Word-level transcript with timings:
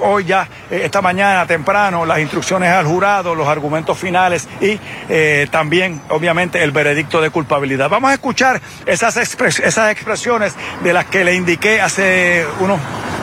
Hoy 0.00 0.26
ya, 0.26 0.46
eh, 0.70 0.82
esta 0.84 1.02
mañana 1.02 1.44
temprano, 1.44 2.06
las 2.06 2.20
instrucciones 2.20 2.70
al 2.70 2.86
jurado, 2.86 3.34
los 3.34 3.48
argumentos 3.48 3.98
finales 3.98 4.48
y 4.60 4.78
eh, 5.08 5.48
también, 5.50 6.00
obviamente, 6.10 6.62
el 6.62 6.70
veredicto 6.70 7.20
de 7.20 7.30
culpabilidad. 7.30 7.90
Vamos 7.90 8.12
a 8.12 8.14
escuchar 8.14 8.60
esas, 8.86 9.16
esas 9.16 9.90
expresiones 9.90 10.54
de 10.84 10.92
las 10.92 11.06
que 11.06 11.24
le 11.24 11.34
indiqué 11.34 11.80
hace 11.80 12.46
unos 12.60 12.78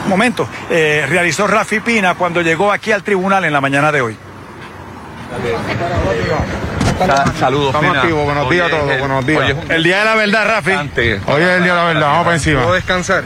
momentos. 0.06 0.48
Eh, 0.68 1.06
realizó 1.08 1.46
Rafi 1.46 1.80
Pina 1.80 2.14
cuando 2.14 2.42
llegó 2.42 2.70
aquí 2.70 2.92
al 2.92 3.02
tribunal 3.02 3.46
en 3.46 3.54
la 3.54 3.62
mañana 3.62 3.90
de 3.90 4.02
hoy. 4.02 4.18
Saludos, 7.38 7.74
Estamos 7.74 7.96
activos, 7.96 8.24
buenos 8.26 8.50
días 8.50 8.66
a 8.66 8.76
todos, 8.76 8.98
buenos 8.98 9.26
días. 9.26 9.56
el 9.66 9.82
día 9.82 10.00
de 10.00 10.04
la 10.04 10.14
verdad, 10.14 10.46
Rafi. 10.46 10.72
Hoy 10.72 11.42
es 11.42 11.48
el 11.48 11.62
día 11.62 11.72
de 11.72 11.78
la 11.78 11.84
verdad, 11.84 12.02
vamos 12.02 12.24
para 12.24 12.36
encima. 12.36 12.60
¿Puedo 12.60 12.74
descansar? 12.74 13.24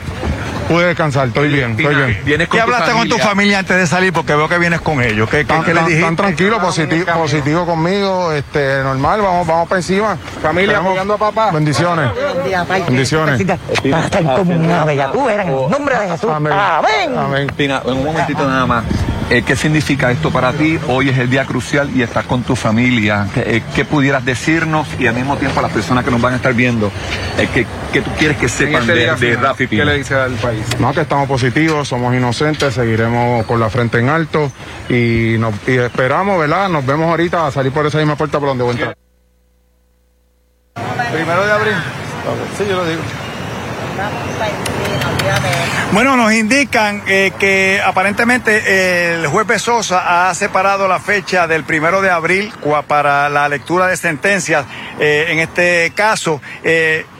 Pude 0.68 0.86
descansar, 0.86 1.28
estoy 1.28 1.48
bien, 1.48 1.72
estoy 1.72 1.94
bien. 1.94 2.20
¿Vienes 2.24 2.48
¿Qué 2.48 2.60
hablaste 2.60 2.92
con 2.92 3.08
tu 3.08 3.18
familia 3.18 3.58
antes 3.58 3.76
de 3.76 3.86
salir? 3.86 4.12
Porque 4.12 4.34
veo 4.34 4.48
que 4.48 4.58
vienes 4.58 4.80
con 4.80 5.02
ellos. 5.02 5.28
¿Qué, 5.28 5.36
qué, 5.38 5.40
Están, 5.42 5.62
qué 5.62 5.74
les 5.74 5.82
están- 5.82 5.86
dijiste? 5.86 6.00
están 6.00 6.16
tranquilos, 6.16 6.58
positivo, 6.58 7.04
positivo 7.14 7.66
conmigo, 7.66 8.32
este, 8.32 8.82
normal, 8.82 9.20
vamos, 9.20 9.46
vamos 9.46 9.68
para 9.68 9.78
encima. 9.80 10.16
Familia, 10.42 10.78
apoyando 10.78 11.14
a 11.14 11.18
papá. 11.18 11.50
Bendiciones. 11.50 12.10
Bendiciones. 12.86 13.42
Para 13.90 14.04
estar 14.04 14.22
como 14.36 14.54
un 14.54 14.70
ave, 14.70 14.96
ya 14.96 15.12
tú 15.12 15.28
eres 15.28 15.46
en 15.46 15.52
el 15.54 15.70
nombre 15.70 15.98
de 15.98 16.08
Jesús. 16.08 16.30
Amén. 16.32 16.52
Amén. 16.52 17.18
Amén. 17.18 17.46
Pina, 17.56 17.82
en 17.84 17.92
un 17.92 18.04
momentito 18.04 18.48
nada 18.48 18.66
más. 18.66 18.84
Eh, 19.30 19.42
¿Qué 19.42 19.56
significa 19.56 20.10
esto 20.10 20.30
para 20.30 20.52
ti? 20.52 20.78
Hoy 20.86 21.08
es 21.08 21.18
el 21.18 21.30
día 21.30 21.46
crucial 21.46 21.90
y 21.94 22.02
estás 22.02 22.26
con 22.26 22.42
tu 22.42 22.54
familia. 22.56 23.26
¿Qué, 23.32 23.56
eh, 23.56 23.62
qué 23.74 23.84
pudieras 23.84 24.24
decirnos 24.24 24.86
y 24.98 25.06
al 25.06 25.14
mismo 25.14 25.36
tiempo 25.38 25.60
a 25.60 25.62
las 25.62 25.72
personas 25.72 26.04
que 26.04 26.10
nos 26.10 26.20
van 26.20 26.34
a 26.34 26.36
estar 26.36 26.52
viendo? 26.52 26.92
Eh, 27.38 27.48
¿qué, 27.52 27.66
qué 27.92 28.02
tú 28.02 28.10
quieres 28.18 28.36
que 28.36 28.48
sepan 28.48 28.86
de, 28.86 29.14
de 29.16 29.36
Rafi 29.36 29.66
Pina? 29.66 29.82
¿Qué 29.82 29.90
le 29.90 29.96
dice 29.98 30.14
al 30.14 30.34
país? 30.34 30.62
No, 30.78 30.92
que 30.92 31.00
estamos 31.00 31.26
positivos, 31.26 31.88
somos 31.88 32.14
inocentes, 32.14 32.74
seguiremos 32.74 33.46
con 33.46 33.58
la 33.58 33.70
frente 33.70 33.98
en 33.98 34.10
alto 34.10 34.52
y, 34.90 35.36
nos, 35.38 35.54
y 35.66 35.78
esperamos, 35.78 36.38
¿verdad? 36.38 36.68
Nos 36.68 36.84
vemos 36.84 37.06
ahorita 37.08 37.46
a 37.46 37.50
salir 37.50 37.72
por 37.72 37.86
esa 37.86 37.98
misma 37.98 38.16
puerta 38.16 38.38
por 38.38 38.50
donde 38.50 38.64
voy 38.64 38.72
a 38.72 38.74
entrar. 38.74 38.96
Primero 41.12 41.46
de 41.46 41.52
abril. 41.52 41.74
Sí, 42.58 42.64
yo 42.68 42.76
lo 42.76 42.86
digo. 42.86 43.00
Bueno, 45.92 46.16
nos 46.16 46.32
indican 46.32 47.02
eh, 47.06 47.30
que 47.38 47.80
aparentemente 47.84 48.62
eh, 48.66 49.14
el 49.14 49.26
juez 49.28 49.46
Besosa 49.46 50.28
ha 50.28 50.34
separado 50.34 50.88
la 50.88 50.98
fecha 50.98 51.46
del 51.46 51.62
primero 51.62 52.02
de 52.02 52.10
abril 52.10 52.52
para 52.88 53.28
la 53.28 53.48
lectura 53.48 53.86
de 53.86 53.96
sentencias. 53.96 54.66
Eh, 54.98 55.26
en 55.28 55.38
este 55.38 55.92
caso, 55.94 56.40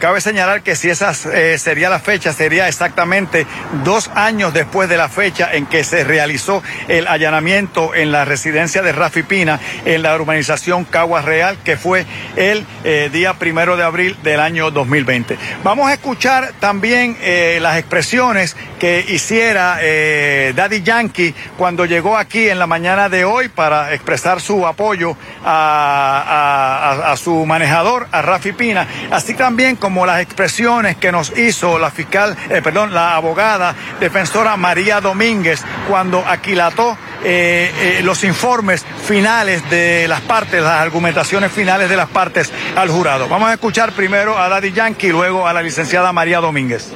cabe 0.01 0.21
señalar 0.21 0.63
que 0.63 0.75
si 0.75 0.91
esa 0.91 1.15
sería 1.15 1.89
la 1.89 2.01
fecha, 2.01 2.33
sería 2.33 2.67
exactamente 2.67 3.47
dos 3.85 4.11
años 4.15 4.53
después 4.53 4.89
de 4.89 4.97
la 4.97 5.09
fecha 5.09 5.55
en 5.55 5.67
que 5.67 5.85
se 5.85 6.03
realizó 6.03 6.63
el 6.89 7.07
allanamiento 7.07 7.95
en 7.95 8.11
la 8.11 8.25
residencia 8.25 8.83
de 8.83 8.93
Rafi 8.93 9.23
Pina 9.23 9.61
en 9.85 10.03
la 10.03 10.15
urbanización 10.17 10.85
Caguas 10.85 11.25
Real, 11.25 11.59
que 11.65 11.77
fue 11.77 12.07
el 12.37 12.67
día 13.13 13.35
primero 13.35 13.77
de 13.77 13.85
abril 13.85 14.17
del 14.25 14.41
año 14.41 14.71
2020. 14.73 15.39
Vamos 15.63 15.89
a 15.89 15.93
escuchar 15.93 16.53
también 16.65 17.19
eh, 17.21 17.59
las 17.61 17.77
expresiones 17.77 18.57
que 18.81 19.05
hiciera 19.07 19.81
eh, 19.83 20.55
Daddy 20.57 20.81
Yankee 20.81 21.35
cuando 21.59 21.85
llegó 21.85 22.17
aquí 22.17 22.49
en 22.49 22.59
la 22.59 22.67
mañana 22.67 23.11
de 23.11 23.27
hoy 23.27 23.51
para 23.51 23.93
expresar 23.93 24.41
su 24.41 24.67
apoyo 24.67 25.15
a, 25.45 27.15
su 27.23 27.45
manejador, 27.45 28.09
a 28.11 28.23
Rafi 28.23 28.53
Pina, 28.53 28.89
así 29.11 29.35
también 29.35 29.77
como 29.77 30.07
las 30.07 30.23
expresiones 30.23 30.97
que 30.97 31.13
nos 31.13 31.37
hizo 31.37 31.79
la 31.79 31.91
fiscal, 31.91 32.35
eh, 32.49 32.63
perdón, 32.63 32.95
la 32.95 33.15
abogada 33.15 33.75
defensora 34.01 34.57
María 34.57 35.03
Domínguez 35.03 35.63
cuando 35.87 36.25
aquilató 36.27 36.97
eh, 37.25 37.73
eh, 37.99 38.01
los 38.03 38.23
informes 38.25 38.85
finales 39.07 39.69
de 39.71 40.07
las 40.09 40.21
partes, 40.21 40.63
las 40.63 40.81
argumentaciones 40.81 41.51
finales 41.51 41.89
de 41.89 41.97
las 41.97 42.09
partes 42.09 42.53
al 42.77 42.91
jurado. 42.91 43.29
Vamos 43.29 43.49
a 43.49 43.55
escuchar 43.55 43.93
primero 43.93 44.39
a 44.39 44.49
Daddy 44.49 44.73
Yankee 44.73 45.09
y 45.09 45.11
luego 45.11 45.47
a 45.47 45.53
la 45.53 45.63
licenciada 45.63 46.13
María 46.13 46.41
Domínguez. 46.41 46.93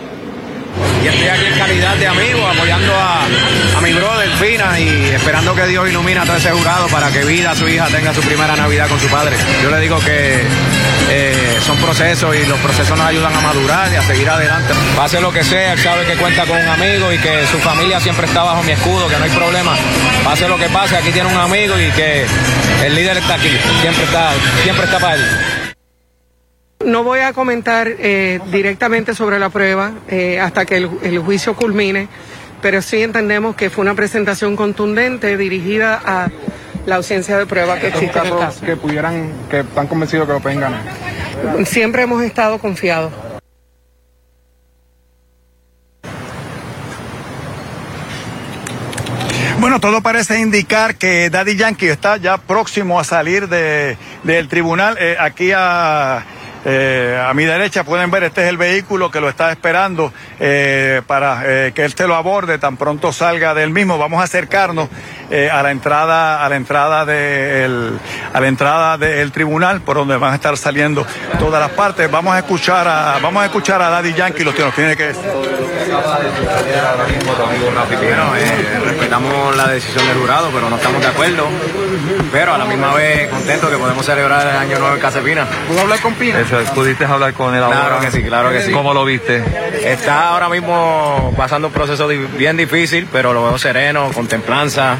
Y 1.03 1.07
estoy 1.09 1.29
aquí 1.29 1.47
en 1.47 1.59
calidad 1.59 1.97
de 1.97 2.07
amigo, 2.07 2.47
apoyando 2.47 2.93
a, 2.95 3.25
a 3.77 3.81
mi 3.81 3.93
brother 3.93 4.29
Fina 4.37 4.79
y 4.79 5.11
esperando 5.15 5.55
que 5.55 5.67
Dios 5.67 5.89
ilumine 5.89 6.21
a 6.21 6.25
todo 6.25 6.37
ese 6.37 6.51
jurado 6.51 6.89
para 6.89 7.11
que 7.11 7.25
Vida, 7.25 7.55
su 7.55 7.69
hija, 7.69 7.87
tenga 7.87 8.13
su 8.15 8.21
primera 8.23 8.57
Navidad 8.57 8.89
con 8.89 8.99
su 8.99 9.07
padre. 9.09 9.37
Yo 9.63 9.71
le 9.71 9.81
digo 9.81 9.99
que 10.01 10.43
eh, 11.11 11.59
son 11.65 11.77
procesos 11.79 12.35
y 12.37 12.47
los 12.47 12.59
procesos 12.61 12.97
nos 12.97 13.07
ayudan 13.07 13.35
a 13.35 13.41
madurar 13.41 13.93
y 13.93 13.97
a 13.97 14.03
seguir 14.03 14.29
adelante. 14.29 14.75
Pase 14.97 15.21
lo 15.21 15.33
que 15.33 15.45
sea, 15.45 15.73
él 15.73 15.79
sabe 15.79 16.05
que 16.05 16.17
cuenta 16.17 16.45
con 16.47 16.57
un 16.57 16.69
amigo 16.69 17.13
y 17.13 17.19
que 17.19 17.47
su 17.47 17.59
familia 17.59 18.01
siempre 18.01 18.27
está 18.27 18.43
bajo 18.43 18.63
mi 18.63 18.73
escudo, 18.73 19.09
que 19.09 19.17
no 19.17 19.25
hay 19.25 19.31
problema. 19.31 19.75
Pase 20.25 20.49
lo 20.49 20.59
que 20.59 20.69
pase, 20.69 20.97
aquí 20.97 21.11
tiene 21.11 21.33
un 21.33 21.41
amigo 21.41 21.79
y 21.79 21.91
que 21.93 22.27
el 22.85 22.95
líder 22.95 23.19
está 23.19 23.35
aquí, 23.35 23.51
siempre 23.81 24.05
está, 24.05 24.31
siempre 24.63 24.85
está 24.85 24.99
para 24.99 25.15
él. 25.15 25.68
No 26.85 27.03
voy 27.03 27.21
a 27.21 27.33
comentar 27.33 27.89
eh, 27.89 28.41
directamente 28.53 29.15
sobre 29.15 29.39
la 29.39 29.51
prueba 29.51 29.93
eh, 30.09 30.39
hasta 30.39 30.65
que 30.65 30.77
el, 30.77 30.91
el 31.03 31.19
juicio 31.19 31.57
culmine, 31.57 32.09
pero 32.63 32.81
sí 32.83 33.03
entendemos 33.03 33.57
que 33.57 33.69
fue 33.69 33.83
una 33.83 33.95
presentación 33.95 34.55
contundente 34.55 35.37
dirigida 35.37 36.01
a 36.05 36.29
la 36.87 36.97
ausencia 36.97 37.37
de 37.37 37.47
prueba 37.47 37.79
que 37.79 37.89
existe 37.89 38.19
en 38.19 38.25
el 38.25 38.31
caso 38.31 38.39
caso. 38.39 38.65
que 38.65 38.77
pudieran, 38.77 39.33
que 39.51 39.61
están 39.61 39.87
convencidos 39.89 40.27
que 40.27 40.33
lo 40.33 40.41
pueden 40.41 40.61
ganar. 40.61 40.81
Siempre 41.67 42.03
hemos 42.03 42.23
estado 42.23 42.59
confiados. 42.59 43.13
Bueno, 49.61 49.81
todo 49.81 50.01
parece 50.01 50.39
indicar 50.39 50.95
que 50.95 51.29
Daddy 51.31 51.57
Yankee 51.57 51.89
está 51.89 52.17
ya 52.17 52.39
próximo 52.39 53.01
a 53.01 53.05
salir 53.05 53.49
de, 53.49 53.99
del 54.23 54.49
tribunal. 54.49 54.97
Eh, 55.01 55.17
aquí 55.19 55.51
a, 55.55 56.25
eh, 56.65 57.23
a 57.25 57.33
mi 57.35 57.45
derecha 57.45 57.85
pueden 57.85 58.11
ver, 58.11 58.25
este 58.25 58.43
es 58.43 58.49
el 58.49 58.57
vehículo 58.57 59.11
que 59.11 59.21
lo 59.21 59.29
está 59.29 59.51
esperando 59.51 60.13
eh, 60.41 61.03
para 61.07 61.43
eh, 61.45 61.73
que 61.73 61.85
él 61.85 61.95
te 61.95 62.07
lo 62.07 62.15
aborde 62.15 62.59
tan 62.59 62.77
pronto 62.77 63.13
salga 63.13 63.55
del 63.55 63.71
mismo. 63.71 63.99
Vamos 63.99 64.21
a 64.21 64.25
acercarnos 64.25 64.89
eh, 65.31 65.51
a 65.51 65.63
la 65.63 65.71
entrada, 65.71 66.45
a 66.45 66.49
la 66.49 66.57
entrada 66.57 67.05
del, 67.05 67.99
a 68.33 68.41
la 68.41 68.49
entrada 68.49 68.99
del 68.99 69.33
tribunal, 69.33 69.81
por 69.81 69.97
donde 69.97 70.17
van 70.17 70.33
a 70.33 70.37
estar 70.37 70.57
saliendo 70.57 71.07
todas 71.39 71.61
las 71.61 71.71
partes. 71.71 72.11
Vamos 72.11 72.35
a 72.35 72.39
escuchar 72.39 72.87
a, 72.89 73.19
vamos 73.23 73.43
a 73.43 73.47
escuchar 73.47 73.83
a 73.83 73.91
Daddy 73.91 74.15
Yankee 74.15 74.45
lo 74.45 74.55
que 74.55 74.63
nos 74.63 74.75
tiene 74.75 74.97
que 74.97 75.09
decir. 75.09 75.31
Bueno, 77.97 78.37
eh, 78.37 78.81
respetamos 78.85 79.57
la 79.57 79.69
decisión 79.69 80.07
del 80.07 80.19
jurado, 80.19 80.51
pero 80.53 80.69
no 80.69 80.77
estamos 80.77 81.01
de 81.01 81.09
acuerdo. 81.09 81.47
Pero 82.33 82.55
a 82.55 82.59
la 82.59 82.65
misma 82.65 82.95
vez 82.95 83.29
contento 83.29 83.71
que 83.71 83.77
podemos 83.77 84.05
celebrar 84.05 84.47
el 84.47 84.57
año 84.57 84.79
nuevo 84.79 84.95
en 84.95 85.01
Casepina. 85.01 85.47
¿Pudo 85.69 85.81
hablar 85.81 86.01
con 86.01 86.15
Pina? 86.15 86.41
Eso, 86.41 86.59
¿Pudiste 86.75 87.05
hablar 87.05 87.33
con 87.33 87.55
él 87.55 87.63
ahora? 87.63 87.81
Claro 87.81 88.01
que 88.01 88.11
sí, 88.11 88.23
claro 88.23 88.51
que 88.51 88.63
sí. 88.63 88.73
¿Cómo 88.73 88.93
lo 88.93 89.05
viste? 89.05 89.43
Está 89.85 90.29
ahora 90.29 90.49
mismo 90.49 91.33
pasando 91.37 91.69
un 91.69 91.75
proceso 91.75 92.07
bien 92.09 92.57
difícil, 92.57 93.09
pero 93.11 93.33
lo 93.33 93.45
veo 93.45 93.59
sereno, 93.59 94.11
con 94.13 94.27
templanza. 94.27 94.97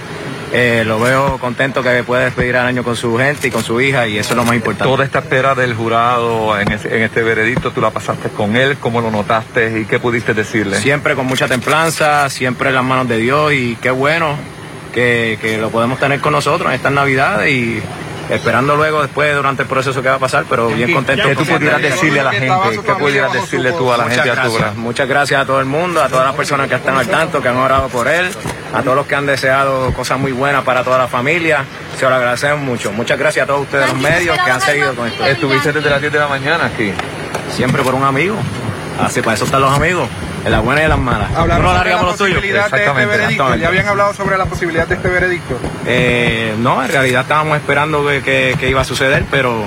Eh, 0.53 0.83
lo 0.87 0.99
veo 0.99 1.37
contento 1.39 1.83
que 1.83 2.03
puede 2.05 2.25
despedir 2.25 2.57
al 2.57 2.67
año 2.67 2.83
con 2.83 2.97
su 2.97 3.19
gente 3.19 3.49
y 3.49 3.51
con 3.51 3.63
su 3.63 3.81
hija, 3.83 4.07
y 4.09 4.17
eso 4.17 4.31
es 4.31 4.37
lo 4.37 4.45
más 4.45 4.55
importante. 4.57 4.85
Toda 4.91 5.05
esta 5.05 5.19
espera 5.19 5.55
del 5.55 5.75
jurado 5.75 6.59
en, 6.59 6.73
ese- 6.73 6.97
en 6.97 7.03
este 7.03 7.23
veredicto, 7.23 7.71
tú 7.71 7.81
la 7.83 7.91
pasaste 7.91 8.31
con 8.31 8.57
él, 8.57 8.79
¿cómo 8.79 9.01
lo 9.03 9.11
notaste 9.11 9.81
y 9.81 9.85
qué 9.85 9.99
pudiste 9.99 10.33
decirle? 10.33 10.79
Siempre 10.81 11.15
con 11.15 11.27
mucha 11.27 11.49
templanza, 11.49 12.31
siempre 12.31 12.71
en 12.71 12.77
las 12.77 12.85
manos 12.85 13.09
de 13.09 13.19
Dios, 13.19 13.53
y 13.53 13.77
qué 13.83 13.91
bueno 13.91 14.37
que, 14.95 15.39
que 15.43 15.59
lo 15.59 15.69
podemos 15.71 15.99
tener 15.99 16.21
con 16.21 16.33
nosotros 16.33 16.71
en 16.71 16.77
estas 16.77 16.93
navidades 16.93 17.51
y 17.53 17.83
esperando 18.31 18.77
luego 18.77 19.03
después 19.03 19.35
durante 19.35 19.63
el 19.63 19.69
proceso 19.69 20.03
que 20.03 20.09
va 20.09 20.17
a 20.17 20.19
pasar, 20.19 20.45
pero 20.49 20.69
bien 20.69 20.93
contento. 20.93 21.29
¿Qué 21.29 21.37
tú 21.37 21.45
pudieras 21.45 21.81
decirle 21.81 22.21
a 22.21 22.25
la 22.25 22.33
gente? 22.33 22.81
¿Qué 22.85 22.95
pudieras 22.95 23.33
decirle 23.33 23.73
tú 23.73 23.93
a 23.93 23.97
la 23.97 24.05
Muchas 24.05 24.25
gente 24.25 24.31
a 24.31 24.43
tu 24.43 24.53
gracias, 24.53 24.77
muchas 24.77 25.09
gracias 25.09 25.43
a 25.43 25.47
todo 25.47 25.61
el 25.61 25.67
mundo, 25.67 26.03
a 26.03 26.09
todas 26.09 26.27
las 26.27 26.35
personas 26.35 26.69
que 26.69 26.75
están 26.75 26.97
al 26.97 27.07
tanto, 27.07 27.41
que 27.41 27.49
han 27.49 27.57
orado 27.57 27.89
por 27.89 28.09
él, 28.09 28.29
a 28.73 28.83
todos 28.83 28.97
los 28.97 29.07
que 29.07 29.15
han 29.15 29.27
deseado 29.27 29.93
cosas 29.95 30.19
muy 30.19 30.33
buenas 30.33 30.65
para 30.65 30.85
toda 30.85 30.99
la 30.99 31.09
familia. 31.09 31.65
Se 31.99 32.09
lo 32.09 32.15
agradecemos 32.15 32.61
mucho. 32.61 32.93
Muchas 32.93 33.19
gracias 33.19 33.45
a 33.45 33.47
todos 33.47 33.63
ustedes, 33.63 33.89
los 33.89 34.01
medios, 34.01 34.39
que 34.39 34.51
han 34.51 34.61
seguido 34.61 34.95
con 34.95 35.09
esto. 35.09 35.25
Estuviste 35.25 35.73
desde 35.73 35.91
las 35.91 36.01
10 36.01 36.13
de 36.13 36.19
la 36.19 36.29
mañana 36.29 36.67
aquí. 36.67 36.93
Siempre 37.51 37.83
por 37.83 37.95
un 37.95 38.05
amigo. 38.05 38.37
Así 39.01 39.21
para 39.21 39.35
eso 39.35 39.45
están 39.45 39.61
los 39.61 39.73
amigos, 39.73 40.09
en 40.49 40.53
las 40.53 40.65
buenas 40.65 40.83
y 40.83 40.85
en 40.85 40.91
las 40.91 40.99
malas. 40.99 41.31
Hablaron 41.35 41.65
Uno 41.67 41.75
sobre 41.79 41.91
la 41.91 42.03
los 42.03 42.13
posibilidad 42.17 42.71
de 42.71 42.77
este 42.85 43.07
veredicto. 43.07 43.55
Ya 43.57 43.69
habían 43.69 43.87
hablado 43.89 44.15
sobre 44.15 44.37
la 44.39 44.47
posibilidad 44.47 44.87
de 44.89 44.95
este 44.97 45.09
veredicto. 45.09 45.59
Eh, 45.87 46.55
no, 46.59 46.83
en 46.83 46.91
realidad 46.91 47.23
estábamos 47.23 47.57
esperando 47.57 48.07
que, 48.07 48.23
que- 48.23 48.57
que 48.59 48.69
iba 48.69 48.81
a 48.81 48.85
suceder, 48.85 49.25
pero 49.31 49.63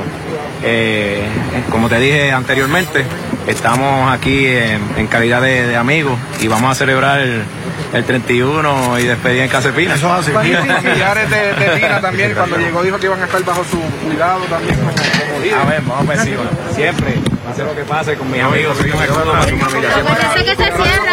eh, 0.63 1.24
como 1.69 1.88
te 1.89 2.00
dije 2.00 2.31
anteriormente, 2.31 3.06
estamos 3.48 4.12
aquí 4.12 4.45
en, 4.48 4.81
en 4.98 5.07
calidad 5.07 5.42
de, 5.42 5.68
de 5.68 5.75
amigos 5.75 6.18
y 6.39 6.48
vamos 6.48 6.72
a 6.72 6.75
celebrar 6.75 7.19
el 7.22 7.44
31 7.91 8.99
y 8.99 9.03
despedida 9.03 9.43
en 9.43 9.49
Casepina. 9.49 9.95
Eso 9.95 10.07
es 10.19 10.27
así. 10.27 10.31
Y 10.49 10.53
familiares 10.55 11.29
de, 11.29 11.53
de 11.53 11.79
Tina 11.79 12.01
también, 12.01 12.33
cuando 12.33 12.57
llegó 12.57 12.81
dijo 12.83 12.97
que 12.97 13.05
iban 13.07 13.21
a 13.21 13.25
estar 13.25 13.43
bajo 13.43 13.63
su 13.65 13.79
cuidado 14.07 14.41
también 14.45 14.75
como, 14.77 14.91
como. 14.91 15.61
A 15.61 15.65
ver, 15.65 15.81
vamos 15.81 16.09
a 16.09 16.13
ver 16.13 16.19
si 16.19 16.75
siempre, 16.75 17.19
pase 17.45 17.63
lo 17.63 17.75
que 17.75 17.81
pase 17.83 18.15
con 18.15 18.29
mis 18.31 18.41
amigos, 18.41 18.77
soy 18.77 18.91
un 18.91 19.01
escudo 19.03 19.31
para 19.31 19.43
su 19.47 19.57
familia. 19.57 19.89
Parece 20.07 20.43
que 20.45 20.55
se 20.55 20.71
cierra. 20.71 21.11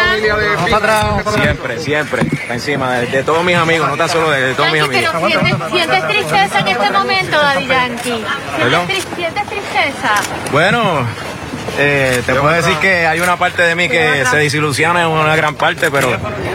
Siempre, 1.33 1.79
siempre, 1.79 2.21
está 2.21 2.53
encima 2.53 2.93
de, 2.97 3.07
de 3.07 3.23
todos 3.23 3.43
mis 3.43 3.55
amigos, 3.55 3.89
no 3.89 3.97
tan 3.97 4.09
solo 4.09 4.29
de, 4.31 4.41
de 4.41 4.53
todos 4.53 4.71
mis 4.71 4.81
amigos. 4.81 5.11
pero 5.13 5.27
sientes, 5.27 5.69
sientes 5.71 6.07
tristeza 6.07 6.59
en 6.59 6.67
este 6.67 6.91
momento, 6.91 7.37
Daddy 7.39 7.67
Yankee. 7.67 8.23
¿Perdón? 8.57 8.87
¿Sientes, 8.87 9.07
tri- 9.11 9.15
sientes 9.15 9.45
tristeza? 9.47 10.13
Bueno, 10.51 11.05
eh, 11.77 12.21
te 12.25 12.33
puedo 12.33 12.53
decir 12.53 12.75
que 12.77 13.05
hay 13.05 13.19
una 13.19 13.37
parte 13.37 13.61
de 13.61 13.75
mí 13.75 13.89
que 13.89 14.25
se 14.29 14.37
desilusiona 14.37 15.03
en 15.03 15.07
una 15.09 15.35
gran 15.35 15.55
parte, 15.55 15.91
pero 15.91 16.09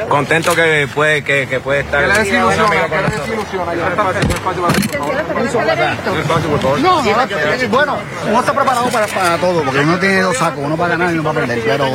contento 0.09 0.55
que 0.55 0.89
puede, 0.93 1.23
que, 1.23 1.47
que 1.47 1.61
puede 1.61 1.81
estar. 1.81 2.05
Bueno, 7.71 7.99
uno 8.29 8.41
está 8.41 8.53
preparado 8.53 8.89
para, 8.89 9.07
para 9.07 9.37
todo, 9.39 9.63
porque 9.63 9.81
uno 9.81 9.99
tiene 9.99 10.21
dos 10.21 10.37
sacos, 10.37 10.61
uno 10.65 10.77
para 10.77 10.97
ganar 10.97 11.15
y 11.15 11.19
uno 11.19 11.33
para 11.33 11.47
perder, 11.47 11.63
pero 11.65 11.87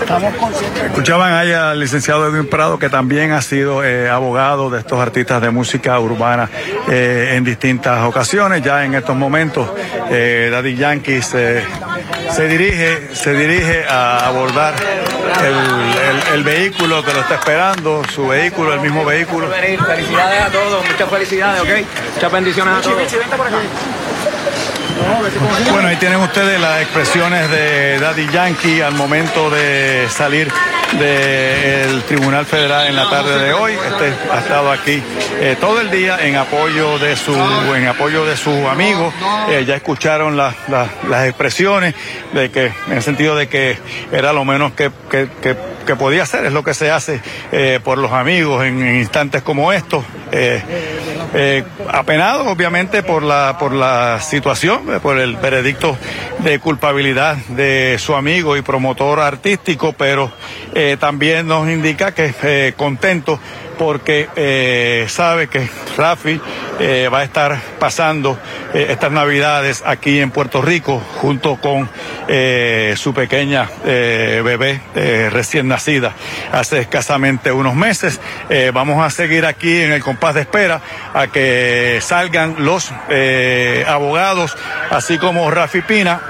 estamos 0.00 0.34
conscientes. 0.34 0.84
Escuchaban 0.84 1.32
ahí 1.32 1.52
al 1.52 1.78
licenciado 1.78 2.26
Edwin 2.26 2.48
Prado, 2.48 2.78
que 2.78 2.88
también 2.88 3.32
ha 3.32 3.42
sido 3.42 3.84
eh, 3.84 4.08
abogado 4.08 4.70
de 4.70 4.80
estos 4.80 4.98
artistas 4.98 5.40
de 5.42 5.50
música 5.50 5.98
urbana 5.98 6.48
eh, 6.88 7.34
en 7.36 7.44
distintas 7.44 8.02
ocasiones. 8.04 8.62
Ya 8.62 8.84
en 8.84 8.94
estos 8.94 9.16
momentos, 9.16 9.70
eh, 10.10 10.48
Daddy 10.50 10.76
Yankee 10.76 11.22
se, 11.22 11.62
se 12.30 12.48
dirige, 12.60 13.14
se 13.14 13.34
dirige 13.34 13.84
a 13.88 14.26
abordar 14.26 14.74
el, 15.44 15.54
el- 15.54 16.34
el 16.34 16.44
vehículo 16.44 17.02
que 17.04 17.12
lo 17.12 17.20
está 17.20 17.34
esperando, 17.36 18.02
su 18.14 18.28
vehículo, 18.28 18.74
el 18.74 18.80
mismo 18.80 19.04
vehículo. 19.04 19.48
Felicidades 19.86 20.42
a 20.42 20.48
todos, 20.50 20.84
muchas 20.86 21.08
felicidades, 21.10 21.60
¿ok? 21.62 21.68
Muchas 22.14 22.32
bendiciones 22.32 22.74
a 22.74 22.80
todos. 22.82 22.96
Bueno, 25.72 25.88
ahí 25.88 25.96
tienen 25.96 26.20
ustedes 26.20 26.60
las 26.60 26.82
expresiones 26.82 27.50
de 27.50 27.98
Daddy 27.98 28.28
Yankee 28.32 28.80
al 28.80 28.94
momento 28.94 29.48
de 29.50 30.06
salir 30.10 30.50
del 30.98 32.02
Tribunal 32.02 32.44
Federal 32.46 32.88
en 32.88 32.96
la 32.96 33.08
tarde 33.08 33.38
de 33.38 33.52
hoy. 33.52 33.72
Este 33.72 34.12
ha 34.32 34.38
estado 34.40 34.70
aquí 34.72 35.02
eh, 35.40 35.56
todo 35.60 35.80
el 35.80 35.90
día 35.90 36.18
en 36.20 36.36
apoyo 36.36 36.98
de 36.98 37.16
su 37.16 37.34
en 37.34 37.86
apoyo 37.86 38.24
de 38.26 38.36
su 38.36 38.50
amigo. 38.68 39.12
Eh, 39.50 39.64
ya 39.66 39.76
escucharon 39.76 40.36
las- 40.36 40.54
expresiones 41.26 41.94
de 42.32 42.50
que 42.50 42.72
en 42.88 42.92
el 42.92 43.02
sentido 43.02 43.36
de 43.36 43.48
que 43.48 43.78
era 44.12 44.32
lo 44.32 44.44
menos 44.44 44.72
que, 44.72 44.90
que- 45.10 45.28
que- 45.40 45.56
que 45.86 45.96
podía 45.96 46.22
hacer, 46.24 46.44
es 46.44 46.52
lo 46.52 46.62
que 46.62 46.74
se 46.74 46.90
hace 46.90 47.20
eh, 47.52 47.80
por 47.82 47.98
los 47.98 48.12
amigos 48.12 48.64
en 48.64 48.96
instantes 48.96 49.42
como 49.42 49.72
estos. 49.72 50.04
Eh, 51.32 51.62
apenado 51.88 52.46
obviamente 52.46 53.04
por 53.04 53.22
la 53.22 53.56
por 53.58 53.72
la 53.72 54.20
situación, 54.20 54.80
por 55.00 55.18
el 55.18 55.36
veredicto 55.36 55.96
de 56.40 56.58
culpabilidad 56.58 57.36
de 57.48 57.96
su 57.98 58.14
amigo 58.14 58.56
y 58.56 58.62
promotor 58.62 59.20
artístico, 59.20 59.92
pero 59.92 60.32
eh, 60.74 60.96
también 60.98 61.46
nos 61.46 61.68
indica 61.68 62.12
que 62.12 62.34
eh, 62.42 62.72
contento 62.76 63.38
porque 63.78 64.28
eh, 64.36 65.06
sabe 65.08 65.48
que 65.48 65.66
Rafi 65.96 66.38
eh, 66.80 67.08
va 67.10 67.20
a 67.20 67.24
estar 67.24 67.58
pasando 67.78 68.38
estas 68.74 69.10
navidades 69.10 69.82
aquí 69.86 70.20
en 70.20 70.30
Puerto 70.30 70.60
Rico 70.60 71.02
junto 71.16 71.56
con 71.56 71.88
su 72.96 73.14
pequeña 73.14 73.68
bebé 73.82 74.80
recién 75.32 75.66
nacida 75.66 76.12
hace 76.52 76.78
escasamente 76.78 77.50
unos 77.50 77.74
meses. 77.74 78.20
Vamos 78.72 79.04
a 79.04 79.10
seguir 79.10 79.44
aquí 79.44 79.80
en 79.80 79.90
el 79.90 80.02
compás 80.02 80.36
de 80.36 80.42
espera 80.42 80.80
a 81.20 81.28
que 81.28 81.98
salgan 82.00 82.56
los 82.58 82.90
eh, 83.08 83.84
abogados, 83.86 84.56
así 84.90 85.18
como 85.18 85.50
Rafi 85.50 85.82
Pina, 85.82 86.20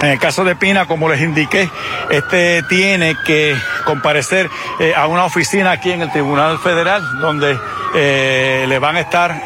en 0.00 0.08
el 0.08 0.18
caso 0.18 0.44
de 0.44 0.56
Pina, 0.56 0.86
como 0.86 1.08
les 1.08 1.20
indiqué, 1.20 1.70
este 2.10 2.64
tiene 2.64 3.14
que 3.24 3.54
comparecer 3.84 4.50
eh, 4.80 4.94
a 4.96 5.06
una 5.06 5.24
oficina 5.24 5.70
aquí 5.70 5.92
en 5.92 6.02
el 6.02 6.10
Tribunal 6.10 6.58
Federal, 6.58 7.02
donde 7.20 7.56
eh, 7.94 8.64
le 8.66 8.78
van 8.80 8.96
a 8.96 9.00
estar 9.00 9.42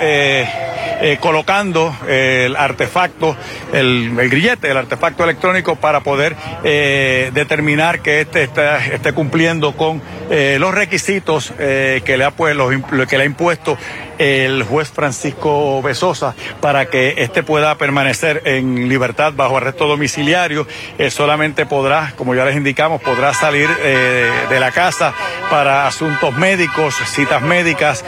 colocando 1.20 1.94
el 2.08 2.56
artefacto, 2.56 3.36
el, 3.74 4.18
el 4.18 4.30
grillete, 4.30 4.70
el 4.70 4.78
artefacto 4.78 5.24
electrónico 5.24 5.76
para 5.76 6.00
poder 6.00 6.34
determinar 6.62 8.00
que 8.00 8.22
este 8.22 8.44
está, 8.44 8.78
esté 8.78 9.12
cumpliendo 9.12 9.76
con 9.76 10.00
eh, 10.30 10.56
los 10.60 10.74
requisitos 10.74 11.52
eh, 11.58 12.02
que 12.04 12.16
le 12.16 12.24
ha 12.24 12.30
pues, 12.30 12.54
los 12.56 12.70
que 13.08 13.16
le 13.16 13.22
ha 13.24 13.26
impuesto 13.26 13.76
el 14.18 14.62
juez 14.62 14.88
Francisco 14.90 15.82
Besosa 15.82 16.34
para 16.60 16.86
que 16.86 17.14
éste 17.18 17.42
pueda 17.42 17.76
permanecer 17.76 18.42
en 18.46 18.88
libertad 18.88 19.32
bajo 19.34 19.58
arresto 19.58 19.86
domiciliario. 19.86 20.66
Eh, 20.98 21.10
solamente 21.10 21.66
podrá, 21.66 22.14
como 22.16 22.34
ya 22.34 22.44
les 22.46 22.56
indicamos, 22.56 23.02
podrá 23.02 23.34
salir 23.34 23.68
eh, 23.82 24.30
de 24.48 24.60
la 24.60 24.70
casa 24.72 25.12
para 25.50 25.86
asuntos 25.86 26.34
médicos, 26.34 26.94
citas 27.06 27.42
médicas, 27.42 28.04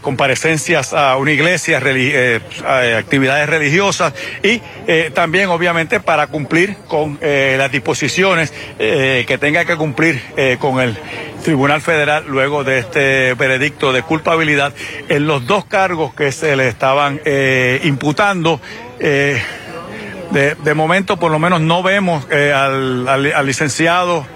comparecencias 0.00 0.92
a 0.92 1.16
una 1.16 1.32
iglesia, 1.32 1.80
reli- 1.80 2.40
a- 2.66 2.98
actividades 2.98 3.48
religiosas 3.48 4.12
y 4.42 4.60
también 5.12 5.48
obviamente 5.50 6.00
para 6.00 6.26
cumplir 6.28 6.76
con 6.88 7.18
las 7.20 7.70
disposiciones 7.70 8.52
que 8.78 9.38
tenga 9.40 9.64
que 9.64 9.76
cumplir 9.76 10.20
con 10.58 10.80
el 10.80 10.96
Tribunal 11.44 11.80
Federal 11.82 12.24
luego 12.26 12.64
de 12.64 12.78
este 12.78 13.34
veredicto 13.34 13.92
de 13.92 14.02
culpabilidad 14.02 14.72
en 15.08 15.26
los 15.26 15.46
dos 15.46 15.66
cargos 15.66 16.14
que 16.14 16.32
se 16.32 16.56
le 16.56 16.68
estaban 16.68 17.20
eh, 17.24 17.80
imputando. 17.84 18.60
Eh, 18.98 19.40
de, 20.30 20.54
de 20.56 20.74
momento, 20.74 21.18
por 21.18 21.30
lo 21.30 21.38
menos, 21.38 21.60
no 21.60 21.82
vemos 21.82 22.26
eh, 22.30 22.52
al, 22.52 23.06
al- 23.06 23.32
al 23.32 23.46
licenciado, 23.46 24.26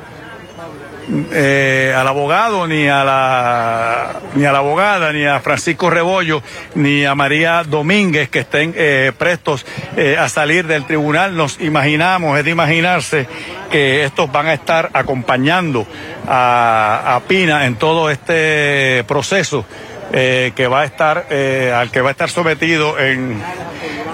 eh, 1.33 1.95
al 1.97 2.07
abogado, 2.07 2.67
ni 2.67 2.89
a 2.89 3.05
la 3.05 4.21
ni 4.35 4.45
a 4.45 4.53
la 4.53 4.59
abogada, 4.59 5.13
ni 5.13 5.25
a 5.25 5.41
Francisco 5.41 5.91
Rebollo, 5.91 6.43
ni 6.75 7.05
a 7.05 7.15
María 7.15 7.65
Domínguez 7.65 8.29
que 8.29 8.41
estén 8.41 8.75
eh, 8.77 9.13
prestos 9.17 9.65
eh, 9.97 10.17
a 10.19 10.29
salir 10.29 10.67
del 10.67 10.85
tribunal. 10.85 11.37
Nos 11.37 11.61
imaginamos, 11.61 12.39
es 12.39 12.45
de 12.45 12.51
imaginarse 12.51 13.27
que 13.71 14.05
estos 14.05 14.31
van 14.31 14.47
a 14.47 14.55
estar 14.55 14.91
acompañando 14.93 15.87
a, 16.27 17.21
Pina 17.27 17.67
en 17.67 17.77
todo 17.77 18.11
este 18.11 19.05
proceso 19.07 19.65
eh, 20.13 20.53
que 20.55 20.67
va 20.67 20.83
a 20.83 20.85
estar, 20.85 21.27
eh, 21.31 21.73
al 21.75 21.91
que 21.91 22.01
va 22.01 22.09
a 22.09 22.13
estar 22.13 22.31
sometido 22.31 22.99
en, 22.99 23.41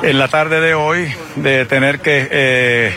en 0.03 0.19
la 0.19 0.29
tarde 0.29 0.61
de 0.61 0.75
hoy, 0.75 1.15
de 1.37 1.67
tener 1.67 2.01
que 2.01 2.29
eh, 2.31 2.93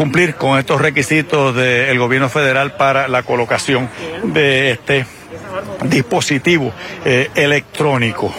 cumplir 0.00 0.34
con 0.36 0.58
estos 0.58 0.80
requisitos 0.80 1.54
del 1.54 1.98
gobierno 1.98 2.30
federal 2.30 2.72
para 2.72 3.06
la 3.06 3.22
colocación 3.22 3.90
de 4.22 4.70
este 4.70 5.04
dispositivo 5.84 6.72
eh, 7.04 7.28
electrónico. 7.34 8.32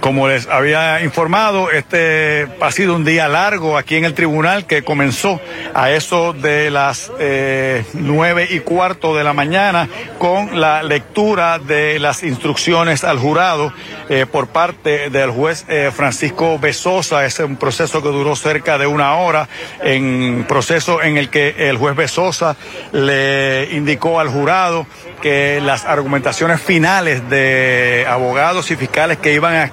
Como 0.00 0.28
les 0.28 0.46
había 0.46 1.02
informado, 1.02 1.70
este 1.70 2.46
ha 2.60 2.70
sido 2.70 2.94
un 2.94 3.04
día 3.04 3.26
largo 3.28 3.76
aquí 3.76 3.96
en 3.96 4.04
el 4.04 4.14
tribunal 4.14 4.66
que 4.66 4.84
comenzó 4.84 5.40
a 5.74 5.90
eso 5.90 6.32
de 6.32 6.70
las 6.70 7.10
eh, 7.18 7.84
nueve 7.94 8.46
y 8.48 8.60
cuarto 8.60 9.16
de 9.16 9.24
la 9.24 9.32
mañana 9.32 9.88
con 10.18 10.60
la 10.60 10.82
lectura 10.82 11.58
de 11.58 11.98
las 11.98 12.22
instrucciones 12.22 13.02
al 13.02 13.18
jurado 13.18 13.72
eh, 14.08 14.26
por 14.30 14.48
parte 14.48 15.10
del 15.10 15.30
juez 15.30 15.64
eh, 15.68 15.90
Francisco 15.94 16.58
Besosa. 16.58 17.24
Es 17.24 17.38
un 17.40 17.56
proceso 17.56 18.00
que 18.00 18.08
duró 18.08 18.36
cerca 18.36 18.78
de 18.78 18.86
una 18.86 19.16
hora, 19.16 19.48
en 19.82 20.44
proceso 20.48 21.02
en 21.02 21.16
el 21.16 21.28
que 21.28 21.68
el 21.68 21.76
juez 21.76 21.96
Besosa 21.96 22.56
le 22.92 23.68
indicó 23.72 24.20
al 24.20 24.28
jurado 24.28 24.86
que 25.20 25.60
las 25.60 25.84
argumentaciones 25.84 26.60
finales 26.60 27.28
de 27.28 28.06
abogados 28.08 28.70
y 28.70 28.76
fiscales 28.76 29.18
que 29.18 29.34
iban 29.34 29.56
a 29.56 29.64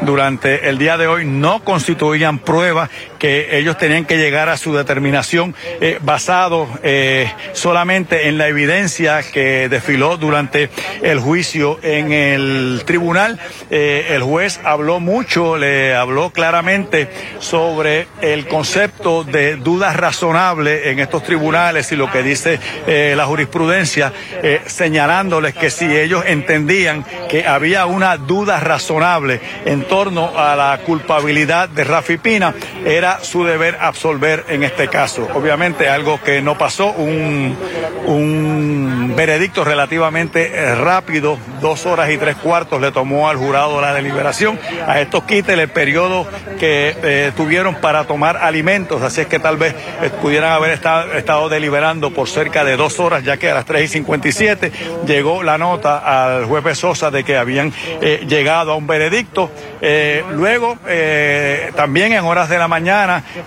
durante 0.00 0.68
el 0.68 0.78
día 0.78 0.96
de 0.96 1.06
hoy. 1.06 1.24
No 1.24 1.64
constituían 1.64 2.38
pruebas 2.38 2.90
que 3.18 3.58
ellos 3.58 3.76
tenían 3.76 4.04
que 4.04 4.16
llegar 4.16 4.48
a 4.48 4.56
su 4.56 4.74
determinación 4.74 5.54
eh, 5.80 5.98
basado 6.00 6.68
eh, 6.82 7.30
solamente 7.52 8.28
en 8.28 8.38
la 8.38 8.48
evidencia 8.48 9.22
que 9.22 9.68
desfiló 9.68 10.16
durante 10.16 10.70
el 11.02 11.18
juicio 11.18 11.78
en 11.82 12.12
el 12.12 12.82
tribunal. 12.84 13.38
Eh, 13.70 14.06
el 14.10 14.22
juez 14.22 14.60
habló 14.64 15.00
mucho, 15.00 15.56
le 15.56 15.94
habló 15.94 16.30
claramente 16.30 17.10
sobre 17.40 18.06
el 18.22 18.46
concepto 18.46 19.24
de 19.24 19.56
dudas 19.56 19.96
razonables 19.96 20.86
en 20.86 21.00
estos 21.00 21.22
tribunales 21.22 21.90
y 21.92 21.96
lo 21.96 22.10
que 22.10 22.22
dice 22.22 22.58
la 22.86 23.26
jurisprudencia, 23.26 24.12
señalándoles 24.66 25.54
que 25.54 25.70
si 25.70 25.84
ellos 25.84 26.24
entendían 26.26 27.04
que 27.28 27.46
había 27.46 27.86
una 27.86 28.16
duda 28.16 28.60
razonable 28.60 29.40
en 29.64 29.84
torno 29.84 30.38
a 30.38 30.56
la 30.56 30.78
culpabilidad 30.84 31.68
de 31.68 31.84
Rafi 31.84 32.18
Pina, 32.18 32.54
era 32.84 33.07
su 33.22 33.44
deber 33.44 33.78
absolver 33.80 34.44
en 34.48 34.62
este 34.62 34.88
caso. 34.88 35.28
Obviamente 35.34 35.88
algo 35.88 36.20
que 36.22 36.42
no 36.42 36.56
pasó, 36.56 36.92
un, 36.92 37.56
un 38.06 39.14
veredicto 39.16 39.64
relativamente 39.64 40.52
eh, 40.54 40.74
rápido, 40.74 41.38
dos 41.60 41.86
horas 41.86 42.10
y 42.10 42.18
tres 42.18 42.36
cuartos 42.36 42.80
le 42.80 42.92
tomó 42.92 43.28
al 43.28 43.36
jurado 43.36 43.80
la 43.80 43.92
deliberación. 43.92 44.58
A 44.86 45.00
estos 45.00 45.24
quites 45.24 45.58
el 45.58 45.68
periodo 45.68 46.26
que 46.58 46.96
eh, 47.02 47.32
tuvieron 47.36 47.74
para 47.76 48.04
tomar 48.04 48.36
alimentos, 48.36 49.02
así 49.02 49.22
es 49.22 49.26
que 49.26 49.38
tal 49.38 49.56
vez 49.56 49.74
eh, 50.02 50.10
pudieran 50.22 50.52
haber 50.52 50.70
estado, 50.70 51.48
deliberando 51.48 52.12
por 52.12 52.28
cerca 52.28 52.64
de 52.64 52.76
dos 52.76 53.00
horas, 53.00 53.24
ya 53.24 53.36
que 53.36 53.50
a 53.50 53.54
las 53.54 53.64
3 53.64 53.84
y 53.84 53.88
57 53.88 54.72
llegó 55.06 55.42
la 55.42 55.58
nota 55.58 55.98
al 55.98 56.44
juez 56.44 56.78
Sosa 56.78 57.10
de 57.10 57.24
que 57.24 57.36
habían 57.36 57.72
llegado 58.26 58.72
a 58.72 58.76
un 58.76 58.86
veredicto. 58.86 59.50
Luego, 60.32 60.76
también 61.74 62.12
en 62.12 62.24
horas 62.24 62.48
de 62.48 62.58
la 62.58 62.68
mañana, 62.68 62.97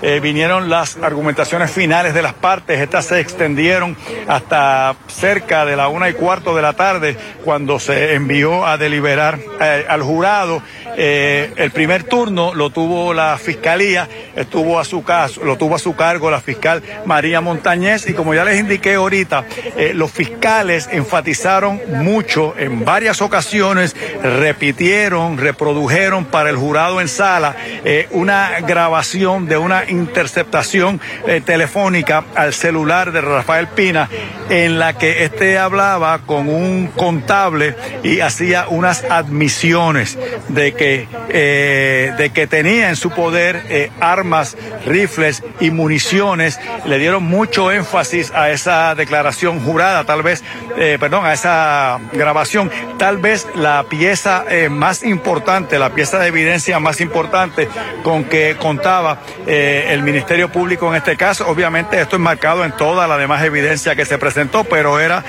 eh, 0.02 0.20
vinieron 0.22 0.70
las 0.70 0.98
argumentaciones 0.98 1.72
finales 1.72 2.14
de 2.14 2.22
las 2.22 2.34
partes. 2.34 2.80
Estas 2.80 3.06
se 3.06 3.20
extendieron 3.20 3.98
hasta 4.28 4.96
cerca 5.08 5.66
de 5.66 5.76
la 5.76 5.88
una 5.88 6.10
y 6.10 6.14
cuarto 6.14 6.56
de 6.56 6.62
la 6.62 6.74
tarde, 6.74 7.18
cuando 7.44 7.80
se 7.80 8.14
envió 8.14 8.66
a 8.66 8.78
deliberar 8.78 9.40
eh, 9.60 9.86
al 9.88 10.04
jurado. 10.04 10.62
Eh, 11.04 11.52
el 11.56 11.72
primer 11.72 12.04
turno 12.04 12.54
lo 12.54 12.70
tuvo 12.70 13.12
la 13.12 13.36
fiscalía, 13.40 14.08
estuvo 14.36 14.80
a 14.80 14.86
su 14.86 15.04
caso, 15.04 15.44
lo 15.44 15.58
tuvo 15.58 15.74
a 15.74 15.80
su 15.80 15.96
cargo 15.96 16.30
la 16.30 16.42
fiscal 16.42 16.84
María 17.06 17.42
Montañez 17.42 18.08
y 18.08 18.14
como 18.14 18.36
ya 18.36 18.46
les 18.46 18.60
indiqué 18.60 18.94
ahorita, 18.94 19.46
eh, 19.78 19.94
los 19.96 20.12
fiscales 20.12 20.88
enfatizaron 20.92 21.82
mucho 22.04 22.54
en 22.56 22.86
varias 22.86 23.24
ocasiones, 23.24 23.96
repitieron, 24.22 25.40
reprodujeron 25.40 26.26
para 26.26 26.52
el 26.52 26.56
jurado 26.56 27.02
en 27.02 27.08
sala 27.08 27.56
eh, 27.84 28.08
una 28.12 28.60
grabación 28.60 29.48
de 29.48 29.58
una 29.58 29.90
interceptación 29.90 31.02
telefónica 31.46 32.26
al 32.36 32.54
celular 32.54 33.12
de 33.12 33.22
Rafael 33.22 33.70
Pina 33.70 34.08
en 34.52 34.78
la 34.78 34.98
que 34.98 35.24
este 35.24 35.58
hablaba 35.58 36.20
con 36.20 36.50
un 36.50 36.88
contable 36.88 37.74
y 38.04 38.20
hacía 38.20 38.68
unas 38.68 39.04
admisiones 39.06 40.18
de 40.50 40.74
que, 40.74 40.91
eh, 41.30 42.14
de 42.18 42.30
que 42.32 42.48
tenía 42.48 42.90
en 42.90 42.96
su 42.96 43.10
poder 43.12 43.64
eh, 43.70 43.92
armas, 44.00 44.58
rifles 44.86 45.44
y 45.60 45.72
municiones. 45.72 46.60
Le 46.86 46.98
dieron 46.98 47.24
mucho 47.24 47.72
énfasis 47.72 48.32
a 48.32 48.50
esa 48.50 48.96
declaración 48.96 49.60
jurada, 49.60 50.04
tal 50.04 50.24
vez, 50.24 50.44
eh, 50.78 50.98
perdón, 51.00 51.26
a 51.26 51.34
esa 51.34 52.00
grabación. 52.14 52.72
Tal 52.98 53.18
vez 53.18 53.48
la 53.56 53.86
pieza 53.90 54.46
más 54.70 55.04
importante, 55.04 55.80
la 55.80 55.92
pieza 55.92 56.20
de 56.20 56.28
evidencia 56.28 56.80
más 56.80 57.02
importante 57.02 57.68
con 58.04 58.26
que 58.26 58.56
contaba 58.60 59.20
el 59.48 60.04
Ministerio 60.04 60.52
Público 60.52 60.90
en 60.90 60.96
este 60.96 61.18
caso. 61.18 61.48
Obviamente 61.48 62.00
esto 62.00 62.18
es 62.18 62.22
marcado 62.22 62.64
en 62.64 62.72
toda 62.74 63.08
la 63.08 63.18
demás 63.18 63.44
evidencia 63.44 63.96
que 63.96 64.06
se 64.06 64.18
presentó, 64.18 64.64
pero 64.64 65.00
era 65.00 65.24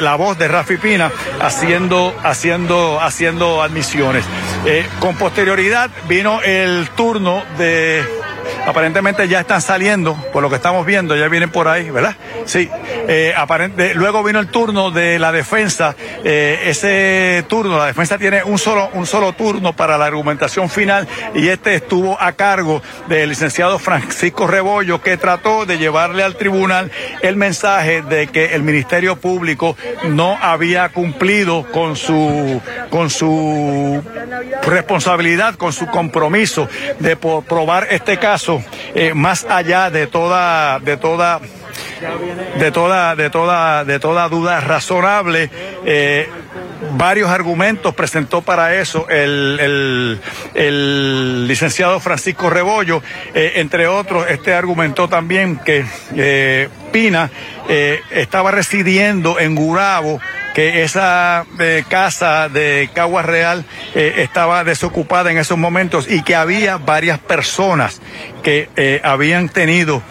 la 0.00 0.14
voz 0.14 0.38
de 0.38 0.48
Rafi 0.48 0.76
Pina 0.76 1.12
haciendo, 1.40 2.14
haciendo, 2.22 3.00
haciendo 3.00 3.62
admisiones. 3.62 4.24
Con 4.98 5.16
posterioridad 5.16 5.90
vino 6.08 6.42
el 6.42 6.88
turno 6.90 7.42
de 7.56 8.04
aparentemente 8.66 9.28
ya 9.28 9.40
están 9.40 9.62
saliendo, 9.62 10.14
por 10.32 10.42
lo 10.42 10.50
que 10.50 10.56
estamos 10.56 10.84
viendo, 10.86 11.16
ya 11.16 11.28
vienen 11.28 11.50
por 11.50 11.68
ahí, 11.68 11.90
¿verdad? 11.90 12.16
Sí. 12.44 12.68
Eh, 13.08 13.32
aparente, 13.36 13.94
luego 13.94 14.22
vino 14.22 14.38
el 14.38 14.48
turno 14.48 14.90
de 14.90 15.18
la 15.18 15.32
defensa. 15.32 15.94
Eh, 16.24 16.60
ese 16.66 17.44
turno, 17.48 17.78
la 17.78 17.86
defensa 17.86 18.18
tiene 18.18 18.42
un 18.44 18.58
solo, 18.58 18.90
un 18.94 19.06
solo 19.06 19.32
turno 19.32 19.72
para 19.72 19.98
la 19.98 20.06
argumentación 20.06 20.68
final 20.68 21.08
y 21.34 21.48
este 21.48 21.74
estuvo 21.74 22.20
a 22.20 22.32
cargo 22.32 22.82
del 23.08 23.28
licenciado 23.28 23.78
Francisco 23.78 24.46
Rebollo, 24.46 25.00
que 25.00 25.16
trató 25.16 25.66
de 25.66 25.78
llevarle 25.78 26.22
al 26.22 26.36
tribunal 26.36 26.90
el 27.22 27.36
mensaje 27.36 28.02
de 28.02 28.28
que 28.28 28.54
el 28.54 28.62
Ministerio 28.62 29.16
Público 29.16 29.76
no 30.08 30.38
había 30.40 30.88
cumplido 30.90 31.66
con 31.72 31.96
su, 31.96 32.60
con 32.90 33.10
su 33.10 34.02
responsabilidad, 34.66 35.54
con 35.54 35.72
su 35.72 35.86
compromiso 35.86 36.68
de 36.98 37.16
probar 37.16 37.88
este 37.90 38.18
caso 38.18 38.49
eh, 38.94 39.12
más 39.14 39.44
allá 39.48 39.90
de 39.90 40.06
toda, 40.06 40.78
de 40.80 40.96
toda 40.96 41.40
de 42.58 42.70
toda, 42.72 43.14
de 43.14 43.28
toda, 43.30 43.84
de 43.84 43.98
toda 44.00 44.28
duda 44.28 44.60
razonable. 44.60 45.50
eh, 45.84 46.28
varios 46.92 47.28
argumentos 47.28 47.94
presentó 47.94 48.40
para 48.40 48.74
eso 48.76 49.06
el, 49.10 50.18
el- 50.54 51.46
licenciado 51.46 52.00
Francisco 52.00 52.48
Rebollo, 52.48 53.02
eh, 53.34 53.52
entre 53.56 53.86
otros, 53.86 54.24
este 54.30 54.54
argumentó 54.54 55.06
también 55.08 55.58
que 55.58 55.84
Pina 56.90 57.30
estaba 58.10 58.50
residiendo 58.50 59.38
en 59.38 59.54
Gurabo 59.54 60.20
que 60.54 60.82
esa 60.82 61.44
eh, 61.58 61.84
casa 61.88 62.48
de 62.48 62.90
Caguas 62.92 63.24
Real 63.24 63.64
eh, 63.94 64.14
estaba 64.18 64.64
desocupada 64.64 65.30
en 65.30 65.38
esos 65.38 65.58
momentos 65.58 66.10
y 66.10 66.22
que 66.22 66.34
había 66.34 66.76
varias 66.76 67.18
personas 67.18 68.00
que 68.42 68.68
eh, 68.76 69.00
habían 69.04 69.50
tenido, 69.50 70.02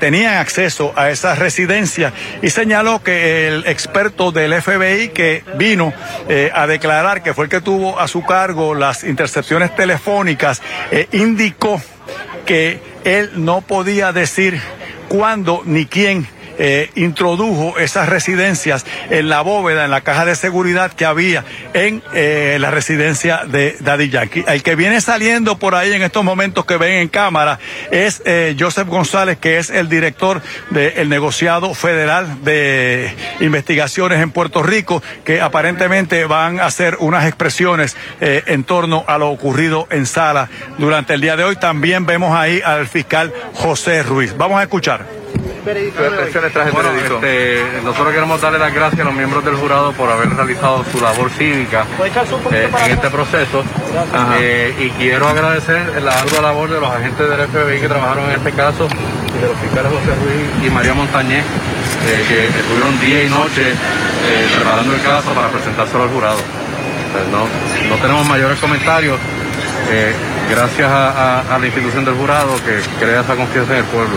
tenían 0.00 0.34
acceso 0.38 0.92
a 0.96 1.10
esa 1.10 1.36
residencia. 1.36 2.12
Y 2.42 2.50
señaló 2.50 3.02
que 3.04 3.46
el 3.46 3.66
experto 3.66 4.32
del 4.32 4.60
FBI 4.60 5.10
que 5.10 5.44
vino 5.56 5.92
a 6.52 6.66
declarar 6.66 7.22
que 7.22 7.34
fue 7.34 7.44
el 7.44 7.50
que 7.50 7.60
tuvo 7.60 8.00
a 8.00 8.08
su 8.08 8.24
cargo 8.24 8.74
las 8.74 9.04
intercepciones 9.04 9.76
telefónicas, 9.76 10.60
indicó 11.12 11.80
que 12.46 12.80
él 13.04 13.30
no 13.36 13.60
podía 13.60 14.12
decir 14.12 14.60
cuándo 15.08 15.62
ni 15.64 15.86
quién 15.86 16.26
eh, 16.58 16.90
introdujo 16.96 17.78
esas 17.78 18.08
residencias 18.08 18.84
en 19.10 19.28
la 19.28 19.42
bóveda, 19.42 19.84
en 19.84 19.92
la 19.92 20.00
caja 20.00 20.24
de 20.24 20.34
seguridad 20.34 20.92
que 20.92 21.04
había 21.04 21.44
en 21.72 22.02
eh, 22.14 22.56
la 22.60 22.72
residencia 22.72 23.44
de 23.46 23.76
Daddy 23.78 24.10
Yankee. 24.10 24.44
El 24.46 24.64
que 24.64 24.74
viene 24.74 25.00
saliendo 25.00 25.58
por 25.58 25.76
ahí 25.76 25.92
en 25.92 26.02
estos 26.02 26.24
momentos 26.24 26.64
que 26.64 26.76
ven 26.76 26.94
en 26.94 27.08
cámara 27.08 27.60
es 27.92 28.22
eh, 28.24 28.56
Joseph 28.58 28.88
González, 28.88 29.38
que 29.38 29.58
es 29.58 29.70
el 29.70 29.88
director 29.88 30.42
del 30.70 31.08
negociado 31.08 31.74
federal 31.74 32.42
de 32.42 33.14
investigaciones 33.40 34.20
en 34.20 34.32
Puerto 34.32 34.62
Rico, 34.62 35.02
que 35.24 35.40
aparentemente 35.40 36.24
van 36.24 36.58
a 36.58 36.66
hacer 36.66 36.96
unas 36.98 37.26
expresiones 37.26 37.96
en 38.20 38.64
torno 38.64 39.04
a 39.06 39.18
lo 39.18 39.30
ocurrido 39.30 39.86
en 39.90 40.06
sala 40.06 40.48
durante 40.78 41.14
el 41.14 41.20
día 41.20 41.36
de 41.36 41.44
hoy. 41.44 41.56
También 41.56 42.04
vemos 42.04 42.36
ahí 42.36 42.60
al 42.64 42.88
fiscal 42.88 43.32
José 43.54 44.02
Ruiz. 44.02 44.36
Vamos 44.36 44.58
a 44.58 44.62
escuchar. 44.62 45.17
Bueno, 46.72 46.88
este, 47.18 47.64
nosotros 47.84 48.12
queremos 48.14 48.40
darle 48.40 48.58
las 48.58 48.72
gracias 48.74 49.00
a 49.00 49.04
los 49.04 49.14
miembros 49.14 49.44
del 49.44 49.56
jurado 49.56 49.92
por 49.92 50.10
haber 50.10 50.30
realizado 50.30 50.84
su 50.90 51.00
labor 51.00 51.30
cívica 51.30 51.84
eh, 52.54 52.68
en 52.86 52.90
este 52.92 53.10
proceso 53.10 53.64
Eh, 54.40 54.74
y 54.78 54.90
quiero 54.90 55.28
agradecer 55.28 56.02
la 56.02 56.12
ardua 56.20 56.40
labor 56.42 56.70
de 56.70 56.80
los 56.80 56.90
agentes 56.90 57.28
del 57.28 57.46
FBI 57.48 57.80
que 57.80 57.88
trabajaron 57.88 58.24
en 58.30 58.36
este 58.36 58.52
caso 58.52 58.88
y 59.34 59.40
de 59.40 59.46
los 59.48 59.58
fiscales 59.58 59.90
José 59.92 60.14
Ruiz 60.22 60.66
y 60.66 60.70
María 60.70 60.94
Montañez 60.94 61.44
eh, 61.44 62.24
que 62.28 62.46
estuvieron 62.60 62.98
día 63.00 63.24
y 63.24 63.28
noche 63.28 63.70
eh, 63.70 64.48
preparando 64.56 64.94
el 64.94 65.02
caso 65.02 65.30
para 65.32 65.48
presentárselo 65.48 66.04
al 66.04 66.10
jurado. 66.10 66.38
No, 67.32 67.46
no 67.88 67.96
tenemos 68.02 68.26
mayores 68.28 68.58
comentarios. 68.58 69.18
eh, 69.90 70.12
gracias 70.50 70.90
a, 70.90 71.10
a- 71.40 71.54
a 71.54 71.58
la 71.58 71.66
institución 71.66 72.04
del 72.04 72.14
jurado 72.14 72.54
que 72.64 72.80
crea 73.00 73.20
esa 73.20 73.34
confianza 73.36 73.72
en 73.72 73.78
el 73.80 73.84
pueblo. 73.86 74.16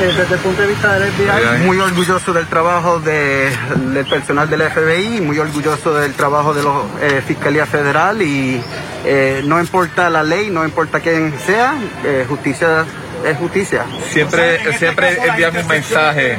Eh, 0.00 0.14
desde 0.16 0.34
el 0.34 0.40
punto 0.40 0.62
de 0.62 0.68
vista 0.68 0.96
del 0.98 1.10
FBI, 1.12 1.66
muy 1.66 1.78
orgulloso 1.80 2.32
del 2.32 2.46
trabajo 2.46 3.00
de- 3.00 3.50
del 3.92 4.06
personal 4.06 4.48
del 4.48 4.62
FBI, 4.62 5.20
muy 5.20 5.38
orgulloso 5.38 5.92
del 5.94 6.14
trabajo 6.14 6.54
de 6.54 6.62
la 6.62 7.20
Fiscalía 7.26 7.66
Federal 7.66 8.22
y 8.22 8.62
eh, 9.04 9.42
no 9.44 9.58
importa 9.58 10.08
la 10.08 10.22
ley, 10.22 10.50
no 10.50 10.64
importa 10.64 11.00
quién 11.00 11.34
sea, 11.44 11.74
eh, 12.04 12.24
justicia 12.28 12.84
es 13.26 13.36
justicia. 13.38 13.84
Siempre, 14.08 14.60
siempre 14.78 15.18
envían 15.28 15.56
un 15.56 15.66
mensaje. 15.66 16.38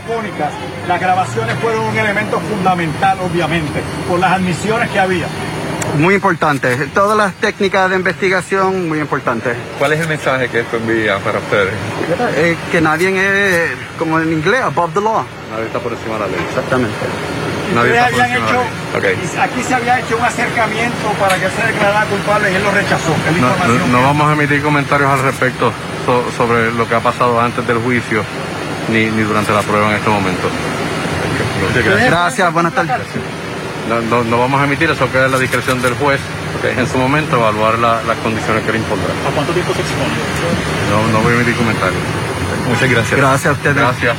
Las 0.88 1.02
grabaciones 1.02 1.56
fueron 1.62 1.84
un 1.86 1.98
elemento 1.98 2.40
fundamental, 2.40 3.18
obviamente, 3.20 3.82
por 4.08 4.20
las 4.20 4.32
admisiones 4.32 4.90
que 4.90 5.00
había. 5.00 5.26
Muy 5.98 6.16
importante. 6.16 6.76
Todas 6.94 7.18
las 7.18 7.34
técnicas 7.36 7.90
de 7.90 7.96
investigación, 7.98 8.88
muy 8.88 9.00
importantes. 9.00 9.56
¿Cuál 9.78 9.94
es 9.94 10.00
el 10.00 10.08
mensaje 10.08 10.48
que 10.48 10.62
esto 10.62 10.78
envía 10.78 11.18
para 11.20 11.40
ustedes? 11.40 11.74
Eh, 12.36 12.56
que 12.72 12.80
nadie 12.80 13.10
es, 13.10 13.72
como 13.98 14.20
en 14.20 14.32
inglés, 14.32 14.62
above 14.62 14.94
the 14.94 15.02
law. 15.02 15.24
Nadie 15.52 15.66
está 15.66 15.80
por 15.80 15.92
encima 15.92 16.14
de 16.16 16.20
la 16.22 16.28
ley. 16.28 16.46
Exactamente. 16.48 16.96
Nadie 17.76 17.92
está 17.98 18.10
por 18.12 18.20
encima 18.22 18.46
de 18.46 18.54
la 18.54 19.00
ley. 19.00 19.20
aquí 19.42 19.64
se 19.64 19.74
había 19.76 20.00
hecho 20.00 20.18
un 20.18 20.24
acercamiento 20.26 21.08
para 21.20 21.36
que 21.36 21.50
se 21.50 21.68
declarara 21.68 22.06
culpable 22.06 22.52
y 22.52 22.56
él 22.56 22.64
lo 22.64 22.72
rechazó. 22.72 23.16
No, 23.40 23.88
no 23.88 24.02
vamos 24.04 24.30
a 24.30 24.34
emitir 24.34 24.62
comentarios 24.62 25.10
al 25.12 25.24
respecto 25.24 25.74
so- 26.06 26.26
sobre 26.38 26.72
lo 26.72 26.88
que 26.88 26.96
ha 26.96 27.00
pasado 27.02 27.42
antes 27.42 27.66
del 27.68 27.78
juicio 27.80 28.24
ni, 28.90 29.06
ni 29.08 29.24
durante 29.24 29.52
la 29.52 29.62
prueba 29.62 29.90
en 29.90 29.96
este 29.98 30.10
momento. 30.10 30.48
Gracias, 32.08 32.54
buenas 32.54 32.74
tardes. 32.74 32.96
No, 33.90 34.24
no, 34.24 34.40
vamos 34.40 34.62
a 34.62 34.66
emitir, 34.66 34.90
eso 34.90 35.12
queda 35.12 35.26
en 35.26 35.32
la 35.32 35.40
discreción 35.40 35.82
del 35.82 35.96
juez 35.96 36.20
en 36.64 36.88
su 36.88 36.98
momento 36.98 37.38
evaluar 37.38 37.80
las 37.80 38.18
condiciones 38.24 38.64
que 38.64 38.72
le 38.72 38.78
impondrá. 38.80 39.10
¿A 39.28 39.32
cuánto 39.34 39.54
tiempo 39.54 39.74
se 39.74 39.82
expone? 39.82 40.14
No, 40.90 41.08
no 41.12 41.24
voy 41.24 41.34
a 41.34 41.36
emitir 41.36 41.56
comentarios. 41.56 42.29
Muchas 42.70 42.92
gracias. 42.92 43.20
Gracias 43.20 43.46
a 43.48 43.52
ustedes. 43.52 43.76
Gracias. 43.76 44.16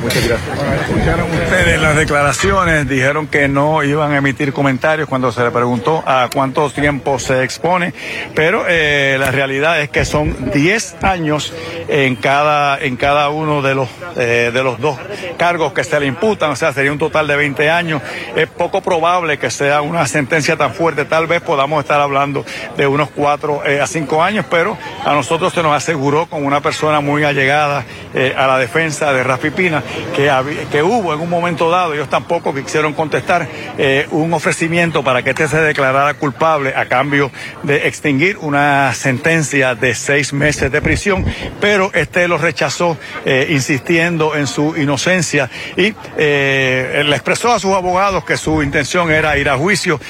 Muchas 0.00 0.28
gracias. 0.28 0.80
Escucharon 0.88 1.30
ustedes 1.30 1.80
las 1.80 1.96
declaraciones, 1.96 2.88
dijeron 2.88 3.26
que 3.26 3.48
no 3.48 3.82
iban 3.82 4.12
a 4.12 4.18
emitir 4.18 4.52
comentarios 4.52 5.08
cuando 5.08 5.30
se 5.32 5.42
le 5.42 5.50
preguntó 5.50 6.02
a 6.06 6.30
cuánto 6.32 6.70
tiempo 6.70 7.18
se 7.18 7.42
expone, 7.42 7.92
pero 8.34 8.64
eh, 8.68 9.16
la 9.18 9.30
realidad 9.30 9.80
es 9.80 9.90
que 9.90 10.04
son 10.04 10.50
10 10.52 11.02
años 11.02 11.52
en 11.88 12.16
cada, 12.16 12.78
en 12.78 12.96
cada 12.96 13.28
uno 13.28 13.60
de 13.60 13.74
los, 13.74 13.88
eh, 14.16 14.50
de 14.54 14.62
los 14.62 14.80
dos 14.80 14.96
cargos 15.36 15.72
que 15.72 15.84
se 15.84 15.98
le 16.00 16.06
imputan, 16.06 16.50
o 16.50 16.56
sea, 16.56 16.72
sería 16.72 16.92
un 16.92 16.98
total 16.98 17.26
de 17.26 17.36
20 17.36 17.70
años. 17.70 18.00
Es 18.36 18.48
poco 18.48 18.80
probable 18.80 19.38
que 19.38 19.50
sea 19.50 19.82
una 19.82 20.06
sentencia 20.06 20.56
tan 20.56 20.72
fuerte, 20.72 21.04
tal 21.04 21.26
vez 21.26 21.42
podamos 21.42 21.82
estar 21.82 22.00
hablando 22.00 22.44
de 22.76 22.86
unos 22.86 23.10
4 23.10 23.66
eh, 23.66 23.80
a 23.80 23.86
5 23.86 24.22
años, 24.22 24.46
pero 24.48 24.78
a 25.04 25.12
nosotros 25.12 25.52
se 25.52 25.62
nos 25.62 25.74
aseguró 25.74 26.26
con 26.26 26.44
una 26.46 26.60
persona 26.60 27.00
muy 27.00 27.24
allegada 27.24 27.79
eh, 28.14 28.34
a 28.36 28.46
la 28.46 28.58
defensa 28.58 29.12
de 29.12 29.22
Rafi 29.22 29.50
Pina, 29.50 29.82
que, 30.16 30.30
que 30.70 30.82
hubo 30.82 31.14
en 31.14 31.20
un 31.20 31.30
momento 31.30 31.70
dado, 31.70 31.94
ellos 31.94 32.08
tampoco 32.08 32.54
quisieron 32.54 32.92
contestar, 32.92 33.46
eh, 33.78 34.06
un 34.10 34.32
ofrecimiento 34.32 35.04
para 35.04 35.22
que 35.22 35.30
este 35.30 35.46
se 35.46 35.60
declarara 35.60 36.14
culpable 36.14 36.74
a 36.74 36.86
cambio 36.86 37.30
de 37.62 37.86
extinguir 37.86 38.36
una 38.38 38.92
sentencia 38.94 39.74
de 39.74 39.94
seis 39.94 40.32
meses 40.32 40.72
de 40.72 40.82
prisión, 40.82 41.24
pero 41.60 41.90
este 41.94 42.26
lo 42.26 42.38
rechazó 42.38 42.96
eh, 43.24 43.48
insistiendo 43.50 44.34
en 44.34 44.46
su 44.46 44.76
inocencia 44.76 45.48
y 45.76 45.94
le 46.16 47.14
expresó 47.14 47.52
a 47.52 47.58
sus 47.58 47.72
abogados 47.74 48.24
que 48.24 48.36
su 48.36 48.62
intención 48.62 49.10
era 49.10 49.36
ir 49.38 49.48
a 49.48 49.56
juicio 49.56 50.00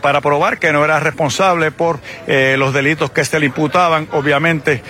para 0.00 0.20
probar 0.20 0.58
que 0.58 0.72
no 0.72 0.84
era 0.84 1.00
responsable 1.00 1.70
por 1.70 2.00
los 2.26 2.72
delitos 2.72 3.10
que 3.10 3.24
se 3.24 3.38
le 3.38 3.46
imputaban. 3.46 4.08
Obviamente 4.12 4.82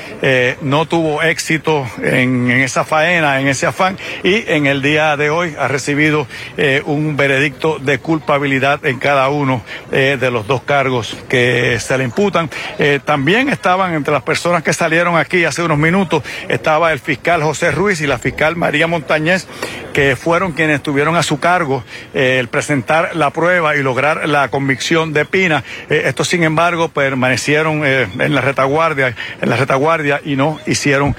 no 0.62 0.86
tuvo 0.86 1.22
éxito 1.22 1.86
en 2.02 2.29
en, 2.30 2.60
esa 2.60 2.84
faena, 2.84 3.40
en 3.40 3.48
ese 3.48 3.66
afán, 3.66 3.98
y 4.22 4.44
en 4.46 4.66
el 4.66 4.82
día 4.82 5.16
de 5.16 5.30
hoy 5.30 5.54
ha 5.58 5.68
recibido 5.68 6.26
eh, 6.56 6.82
un 6.84 7.16
veredicto 7.16 7.78
de 7.78 7.98
culpabilidad 7.98 8.84
en 8.84 8.98
cada 8.98 9.28
uno 9.28 9.62
eh, 9.92 10.16
de 10.20 10.30
los 10.30 10.46
dos 10.46 10.62
cargos 10.62 11.16
que 11.28 11.78
se 11.80 11.98
le 11.98 12.04
imputan. 12.04 12.50
Eh, 12.78 13.00
también 13.04 13.48
estaban 13.48 13.94
entre 13.94 14.12
las 14.12 14.22
personas 14.22 14.62
que 14.62 14.72
salieron 14.72 15.16
aquí 15.16 15.44
hace 15.44 15.62
unos 15.62 15.78
minutos, 15.78 16.22
estaba 16.48 16.92
el 16.92 16.98
fiscal 16.98 17.42
José 17.42 17.70
Ruiz 17.70 18.00
y 18.00 18.06
la 18.06 18.18
fiscal 18.18 18.56
María 18.56 18.86
Montañez, 18.86 19.46
que 19.92 20.16
fueron 20.16 20.52
quienes 20.52 20.82
tuvieron 20.82 21.16
a 21.16 21.22
su 21.22 21.40
cargo 21.40 21.82
el 22.14 22.48
presentar 22.48 23.16
la 23.16 23.30
prueba 23.30 23.74
y 23.76 23.82
lograr 23.82 24.28
la 24.28 24.48
convicción 24.48 25.12
de 25.12 25.24
Pina. 25.24 25.64
estos, 25.88 26.28
sin 26.28 26.44
embargo, 26.44 26.88
permanecieron 26.88 27.84
en 27.84 28.34
la 28.34 28.40
retaguardia, 28.40 29.16
en 29.40 29.50
la 29.50 29.56
retaguardia 29.56 30.20
y 30.24 30.36
no 30.36 30.60
hicieron 30.66 31.16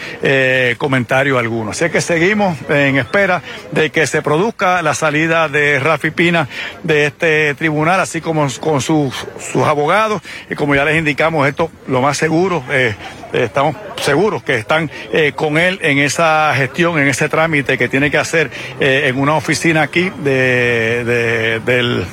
comentario 0.92 1.40
alguno. 1.40 1.72
Así 1.72 1.90
que 1.90 2.02
seguimos 2.02 2.58
en 2.68 2.98
espera 2.98 3.42
de 3.72 3.92
que 3.92 4.06
se 4.08 4.22
produzca 4.22 4.82
la 4.82 4.94
salida 4.94 5.48
de 5.48 5.80
Rafi 5.80 6.12
Pina 6.12 6.50
de 6.84 7.06
este 7.06 7.56
tribunal, 7.56 8.02
así 8.02 8.20
como 8.20 8.46
con 8.60 8.82
sus, 8.82 9.16
sus 9.40 9.64
abogados. 9.64 10.22
Y 10.50 10.56
como 10.56 10.76
ya 10.76 10.84
les 10.84 10.98
indicamos, 10.98 11.48
esto 11.48 11.72
lo 11.88 12.02
más 12.02 12.18
seguro, 12.18 12.62
eh, 12.70 12.94
estamos 13.34 13.76
seguros 14.02 14.44
que 14.44 14.56
están 14.56 14.90
eh, 15.12 15.34
con 15.34 15.58
él 15.58 15.80
en 15.82 16.00
esa 16.00 16.54
gestión, 16.56 17.00
en 17.00 17.08
ese 17.08 17.30
trámite 17.30 17.78
que 17.78 17.88
tiene 17.88 18.12
que 18.12 18.18
hacer 18.18 18.52
eh, 18.80 19.04
en 19.08 19.20
una 19.20 19.36
oficina 19.36 19.84
aquí 19.84 20.12
de, 20.24 21.62
del, 21.66 22.06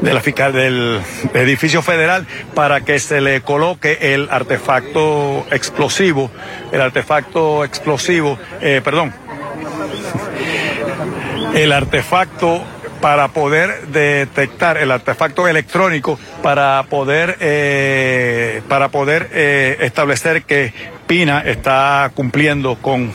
de 0.00 0.14
la 0.14 0.20
fiscal 0.20 0.52
del 0.52 1.00
edificio 1.34 1.82
federal 1.82 2.26
para 2.54 2.80
que 2.80 2.98
se 2.98 3.20
le 3.20 3.40
coloque 3.42 4.14
el 4.14 4.28
artefacto 4.30 5.46
explosivo, 5.50 6.30
el 6.72 6.80
artefacto 6.80 7.64
explosivo 7.64 8.38
eh, 8.60 8.80
perdón, 8.82 9.12
el 11.54 11.72
artefacto 11.72 12.62
para 13.04 13.28
poder 13.28 13.88
detectar 13.88 14.78
el 14.78 14.90
artefacto 14.90 15.46
electrónico 15.46 16.18
para 16.42 16.82
poder 16.88 17.36
eh, 17.38 18.62
para 18.66 18.88
poder 18.88 19.28
eh, 19.30 19.76
establecer 19.80 20.44
que 20.44 20.72
Pina 21.06 21.42
está 21.44 22.10
cumpliendo 22.14 22.76
con 22.76 23.12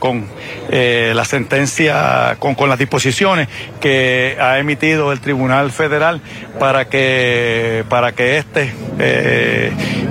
con 0.00 0.26
la 0.68 1.24
sentencia 1.24 2.34
con, 2.40 2.56
con 2.56 2.68
las 2.68 2.76
disposiciones 2.76 3.46
que 3.80 4.36
ha 4.40 4.58
emitido 4.58 5.12
el 5.12 5.20
Tribunal 5.20 5.70
Federal 5.70 6.20
para 6.58 6.88
que 6.88 7.84
para 7.88 8.10
que 8.10 8.38
este 8.38 8.72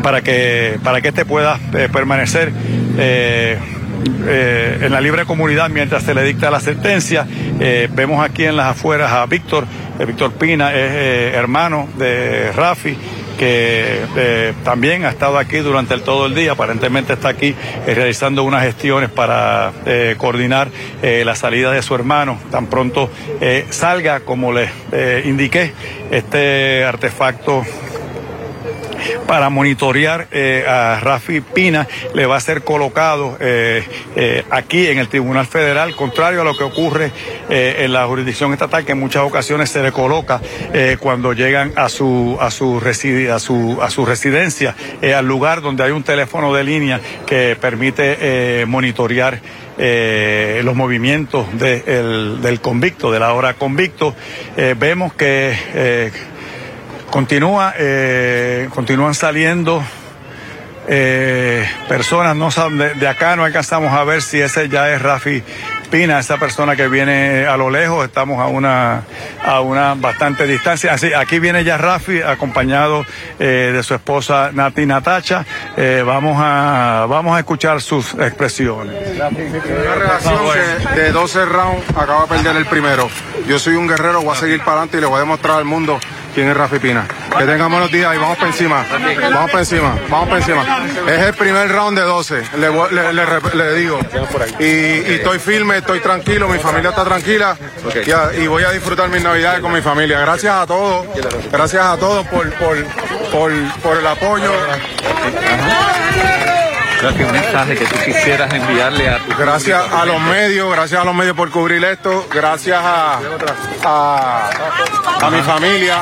para 0.02 0.22
que 0.22 0.80
para 0.82 1.02
que 1.02 1.10
este 1.10 1.26
pueda 1.26 1.60
permanecer 1.92 2.54
eh, 4.26 4.80
en 4.82 4.92
la 4.92 5.02
libre 5.02 5.26
comunidad 5.26 5.70
mientras 5.70 6.04
se 6.04 6.14
le 6.14 6.24
dicta 6.24 6.50
la 6.52 6.60
sentencia. 6.60 7.28
Eh, 7.60 7.90
vemos 7.92 8.24
aquí 8.24 8.46
en 8.46 8.56
las 8.56 8.68
afueras 8.68 9.12
a 9.12 9.26
Víctor, 9.26 9.66
eh, 10.00 10.06
Víctor 10.06 10.34
Pina 10.34 10.74
es 10.74 11.36
hermano 11.36 11.88
de 11.98 12.52
Rafi 12.52 12.98
que 13.38 14.54
también 14.64 15.06
ha 15.06 15.10
estado 15.10 15.38
aquí 15.38 15.58
durante 15.58 15.96
el, 15.96 16.04
todo 16.04 16.28
el 16.28 16.36
día, 16.36 16.54
aparentemente 16.54 17.14
está 17.14 17.30
aquí 17.30 17.56
realizando 17.86 18.44
unas 18.44 18.64
gestiones 18.64 19.10
para 19.10 19.74
coordinar 20.18 20.70
la 21.02 21.36
salida 21.36 21.72
de 21.72 21.82
su 21.82 21.96
hermano. 21.96 22.40
Tan 22.52 22.68
pronto 22.68 23.10
salga, 23.72 24.22
como 24.22 24.54
les 24.54 24.70
indiqué, 25.26 25.74
este 26.12 26.86
artefacto 26.86 27.66
para 29.28 29.50
monitorear 29.50 30.28
eh, 30.32 30.66
a 30.68 31.00
Rafi 31.00 31.42
Pina 31.42 31.88
le 32.14 32.26
va 32.26 32.38
a 32.38 32.40
ser 32.40 32.64
colocado 32.64 33.38
eh, 33.40 33.84
eh, 34.16 34.44
aquí 34.50 34.88
en 34.88 35.00
el 35.00 35.08
Tribunal 35.08 35.46
Federal, 35.46 35.96
contrario 35.96 36.42
a 36.42 36.44
lo 36.44 36.56
que 36.56 36.64
ocurre 36.64 37.12
en 37.50 37.94
la 37.94 38.06
jurisdicción 38.06 38.54
estatal, 38.54 38.86
que 38.86 38.94
en 38.94 39.00
muchas 39.00 39.24
ocasiones 39.24 39.70
se 39.70 39.82
le 39.84 39.92
coloca 39.92 40.42
cuando 41.00 41.34
llegan 41.34 41.72
a 41.76 41.90
su 41.90 42.38
a 42.40 42.50
su, 42.52 42.82
a 43.32 43.40
su, 43.40 43.80
a 43.82 43.90
su 43.90 44.06
residencia, 44.06 44.76
al 45.16 45.26
lugar 45.26 45.62
donde 45.62 45.84
hay 45.84 45.92
un 45.92 46.04
teléfono 46.04 46.54
de 46.54 46.64
línea 46.64 47.00
que 47.26 47.58
permite 47.60 48.66
monitorear 48.66 49.40
los 49.78 50.76
movimientos 50.76 51.46
del 51.58 52.60
convicto, 52.62 53.12
de 53.12 53.20
la 53.20 53.34
hora 53.34 53.54
convicto. 53.54 54.16
vemos 54.78 55.14
que 55.14 56.12
Continúa, 57.14 57.76
eh, 57.78 58.68
continúan 58.74 59.14
saliendo 59.14 59.84
eh, 60.88 61.64
personas, 61.88 62.36
no 62.36 62.50
de, 62.50 62.96
de, 62.96 63.08
acá 63.08 63.36
no 63.36 63.44
alcanzamos 63.44 63.94
a 63.94 64.04
ver 64.04 64.24
si 64.24 64.42
ese 64.42 64.68
ya 64.68 64.92
es 64.92 65.00
Rafi 65.00 65.44
Pina, 65.92 66.18
esa 66.18 66.38
persona 66.38 66.76
que 66.76 66.88
viene 66.88 67.46
a 67.46 67.56
lo 67.56 67.70
lejos, 67.70 68.04
estamos 68.04 68.40
a 68.40 68.48
una, 68.48 69.04
a 69.46 69.62
una 69.62 69.94
bastante 69.94 70.48
distancia. 70.48 70.92
Así, 70.92 71.14
aquí 71.14 71.38
viene 71.38 71.64
ya 71.64 71.78
Rafi 71.78 72.20
acompañado 72.24 73.06
eh, 73.38 73.70
de 73.72 73.84
su 73.84 73.94
esposa 73.94 74.50
Nati 74.52 74.88
Natacha. 74.88 75.46
Eh, 75.78 76.04
vamos, 76.04 76.36
a, 76.40 77.06
vamos 77.08 77.36
a 77.36 77.40
escuchar 77.42 77.80
sus 77.80 78.16
expresiones. 78.16 78.96
Una 79.20 79.30
relación 79.30 80.40
que 80.96 81.00
de 81.00 81.12
12 81.12 81.46
rounds 81.46 81.90
acaba 81.96 82.24
de 82.24 82.28
perder 82.30 82.56
el 82.56 82.66
primero. 82.66 83.08
Yo 83.48 83.60
soy 83.60 83.76
un 83.76 83.88
guerrero, 83.88 84.24
voy 84.24 84.36
a 84.36 84.40
seguir 84.40 84.62
para 84.62 84.72
adelante 84.72 84.98
y 84.98 85.02
le 85.02 85.06
voy 85.06 85.18
a 85.18 85.20
demostrar 85.20 85.60
al 85.60 85.66
mundo 85.66 86.00
quién 86.34 86.50
es 86.50 86.58
Rafi 86.58 86.80
Pina. 86.80 87.08
Que 87.38 87.46
tengamos 87.46 87.72
buenos 87.72 87.92
días 87.92 88.16
y 88.16 88.18
vamos 88.18 88.38
para 88.38 88.50
encima. 88.50 88.86
Vamos 89.34 89.52
para 89.52 89.60
encima, 89.60 89.96
vamos 90.10 90.30
para 90.30 90.40
encima. 90.40 90.66
Es 91.08 91.22
el 91.22 91.34
primer 91.34 91.70
round 91.70 91.98
de 91.98 92.04
12, 92.04 92.44
le, 92.58 93.74
digo. 93.76 94.00
Y, 94.60 94.64
y, 94.64 95.14
estoy 95.16 95.40
firme, 95.40 95.78
estoy 95.78 96.00
tranquilo, 96.00 96.48
mi 96.48 96.60
familia 96.60 96.90
está 96.90 97.04
tranquila 97.04 97.58
y, 98.38 98.48
voy 98.48 98.64
a 98.64 98.72
disfrutar 98.72 99.10
mis 99.10 99.24
navidades 99.24 99.62
con 99.62 99.72
mi 99.72 99.82
familia. 99.82 100.20
Gracias 100.20 100.54
a 100.54 100.66
todos, 100.66 101.06
gracias 101.52 101.84
a 101.84 101.98
todos 101.98 102.26
por, 102.28 102.52
por, 102.54 102.84
por, 103.32 103.52
por 103.82 103.98
el 103.98 104.08
apoyo. 104.08 104.52
Gracias, 105.32 106.53
un 107.10 107.32
mensaje 107.32 107.76
que 107.76 107.86
tú 107.86 107.96
quisieras 108.06 108.54
enviarle 108.54 109.10
a 109.10 109.18
tu 109.20 109.36
Gracias 109.38 109.92
a 109.92 110.06
los 110.06 110.22
medios, 110.22 110.72
gracias 110.72 111.02
a 111.02 111.04
los 111.04 111.14
medios 111.14 111.36
por 111.36 111.50
cubrir 111.52 111.84
esto, 111.84 112.26
gracias 112.34 112.80
a, 112.82 113.20
a, 113.84 114.50
a 115.22 115.30
mi 115.30 115.42
familia, 115.42 115.98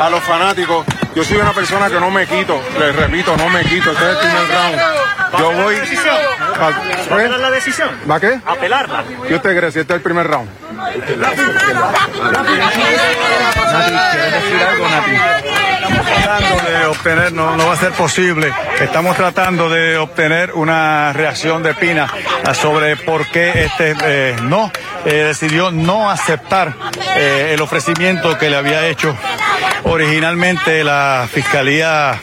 a 0.00 0.08
los 0.10 0.20
fanáticos. 0.22 0.86
Yo 1.14 1.24
soy 1.24 1.38
una 1.38 1.52
persona 1.52 1.88
que 1.88 1.98
no 1.98 2.10
me 2.10 2.26
quito, 2.26 2.60
les 2.78 2.94
repito, 2.94 3.36
no 3.36 3.48
me 3.48 3.62
quito. 3.64 3.90
Este 3.90 4.04
es 4.04 4.10
el 4.10 4.16
primer 4.18 4.48
round. 4.48 4.80
Yo 5.38 5.52
voy. 5.52 5.76
¿Apelar 7.10 7.40
la 7.40 7.50
decisión? 7.50 7.90
¿Va 8.08 8.20
qué? 8.20 8.38
Apelarla. 8.46 9.04
¿Qué 9.26 9.34
usted 9.34 9.56
cree 9.56 9.72
si 9.72 9.80
este 9.80 9.94
es 9.94 9.96
el 9.96 10.02
primer 10.02 10.26
round? 10.28 10.48
Nati, 10.64 11.42
¿quieres 14.12 14.32
decir 14.32 14.62
algo, 14.62 14.88
Nati? 14.88 15.64
tratando 16.04 16.70
de 16.70 16.83
no, 17.32 17.56
no 17.56 17.66
va 17.66 17.72
a 17.72 17.76
ser 17.76 17.92
posible. 17.92 18.52
Estamos 18.80 19.16
tratando 19.16 19.68
de 19.68 19.96
obtener 19.96 20.52
una 20.52 21.12
reacción 21.12 21.62
de 21.62 21.74
Pina 21.74 22.06
sobre 22.54 22.96
por 22.96 23.26
qué 23.28 23.64
este 23.64 23.94
eh, 24.04 24.36
no 24.42 24.70
decidió 25.04 25.70
no 25.70 26.10
aceptar 26.10 26.74
el 27.16 27.60
ofrecimiento 27.60 28.38
que 28.38 28.50
le 28.50 28.56
había 28.56 28.86
hecho 28.86 29.16
originalmente 29.84 30.82
la 30.84 31.28
Fiscalía 31.30 32.20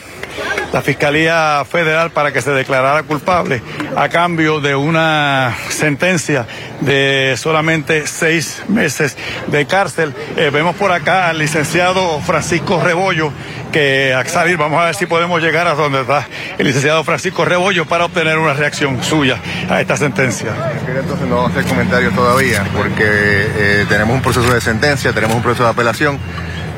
la 0.71 0.81
Fiscalía 0.81 1.63
Federal 1.69 2.11
para 2.11 2.31
que 2.31 2.41
se 2.41 2.51
declarara 2.51 3.03
culpable 3.03 3.61
a 3.95 4.09
cambio 4.09 4.59
de 4.61 4.75
una 4.75 5.55
sentencia 5.69 6.45
de 6.79 7.35
solamente 7.37 8.07
seis 8.07 8.63
meses 8.67 9.17
de 9.47 9.65
cárcel. 9.65 10.13
Eh, 10.37 10.49
vemos 10.51 10.75
por 10.75 10.91
acá 10.91 11.29
al 11.29 11.37
licenciado 11.37 12.19
Francisco 12.21 12.81
Rebollo, 12.81 13.31
que 13.71 14.13
a 14.13 14.25
salir 14.25 14.57
vamos 14.57 14.81
a 14.81 14.85
ver 14.85 14.95
si 14.95 15.05
podemos 15.05 15.41
llegar 15.41 15.67
a 15.67 15.75
donde 15.75 16.01
está 16.01 16.27
el 16.57 16.65
licenciado 16.65 17.03
Francisco 17.03 17.45
Rebollo 17.45 17.85
para 17.85 18.05
obtener 18.05 18.37
una 18.37 18.53
reacción 18.53 19.03
suya 19.03 19.37
a 19.69 19.81
esta 19.81 19.97
sentencia. 19.97 20.53
Entonces 20.87 21.27
no 21.27 21.47
hacer 21.47 21.65
comentarios 21.65 22.13
todavía 22.13 22.65
porque 22.75 23.03
eh, 23.05 23.85
tenemos 23.89 24.15
un 24.15 24.21
proceso 24.21 24.53
de 24.53 24.61
sentencia, 24.61 25.11
tenemos 25.13 25.35
un 25.35 25.43
proceso 25.43 25.63
de 25.63 25.69
apelación. 25.69 26.17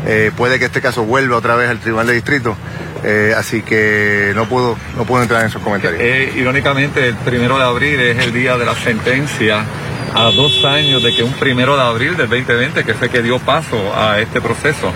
Eh, 0.06 0.32
puede 0.36 0.60
que 0.60 0.65
este 0.65 0.82
caso 0.82 1.06
vuelva 1.06 1.38
otra 1.38 1.56
vez 1.56 1.69
al 1.69 1.79
Tribunal 1.79 2.08
de 2.08 2.13
Distrito 2.13 2.58
eh, 3.03 3.33
así 3.35 3.61
que 3.61 4.31
no 4.35 4.45
puedo, 4.47 4.77
no 4.95 5.05
puedo 5.05 5.21
entrar 5.21 5.41
en 5.41 5.47
esos 5.47 5.61
comentarios. 5.61 6.01
Eh, 6.01 6.33
irónicamente, 6.35 7.07
el 7.07 7.15
primero 7.17 7.57
de 7.57 7.63
abril 7.63 7.99
es 7.99 8.19
el 8.19 8.33
día 8.33 8.57
de 8.57 8.65
la 8.65 8.75
sentencia 8.75 9.65
a 10.13 10.31
dos 10.31 10.63
años 10.63 11.01
de 11.01 11.15
que 11.15 11.23
un 11.23 11.33
primero 11.33 11.75
de 11.75 11.83
abril 11.83 12.15
del 12.15 12.29
2020, 12.29 12.83
que 12.83 12.93
fue 12.93 13.09
que 13.09 13.21
dio 13.21 13.39
paso 13.39 13.77
a 13.95 14.19
este 14.19 14.39
proceso. 14.41 14.91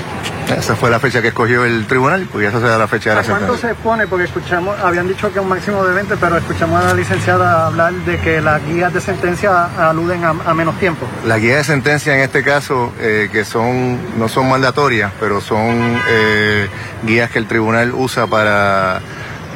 Esa 0.55 0.75
fue 0.75 0.89
la 0.89 0.99
fecha 0.99 1.21
que 1.21 1.29
escogió 1.29 1.65
el 1.65 1.85
tribunal, 1.87 2.27
pues 2.31 2.47
esa 2.47 2.59
será 2.59 2.77
la 2.77 2.87
fecha 2.87 3.09
de 3.09 3.17
la 3.17 3.23
sentencia. 3.23 3.47
¿Cuánto 3.47 3.67
se 3.67 3.75
pone? 3.75 4.07
Porque 4.07 4.25
escuchamos, 4.25 4.79
habían 4.79 5.07
dicho 5.07 5.31
que 5.31 5.39
un 5.39 5.49
máximo 5.49 5.85
de 5.85 5.93
20, 5.93 6.15
pero 6.17 6.37
escuchamos 6.37 6.81
a 6.81 6.87
la 6.87 6.93
licenciada 6.93 7.67
hablar 7.67 7.93
de 7.93 8.17
que 8.19 8.39
las 8.39 8.65
guías 8.65 8.93
de 8.93 9.01
sentencia 9.01 9.65
aluden 9.89 10.23
a, 10.23 10.53
menos 10.53 10.79
tiempo. 10.79 11.05
Las 11.25 11.41
guías 11.41 11.57
de 11.57 11.63
sentencia 11.65 12.15
en 12.15 12.21
este 12.21 12.43
caso, 12.43 12.93
eh, 12.99 13.29
que 13.31 13.43
son 13.43 14.17
no 14.17 14.29
son 14.29 14.49
mandatorias, 14.49 15.11
pero 15.19 15.41
son 15.41 15.99
eh, 16.09 16.67
guías 17.03 17.29
que 17.29 17.39
el 17.39 17.47
tribunal 17.47 17.93
usa 17.93 18.25
para 18.27 19.01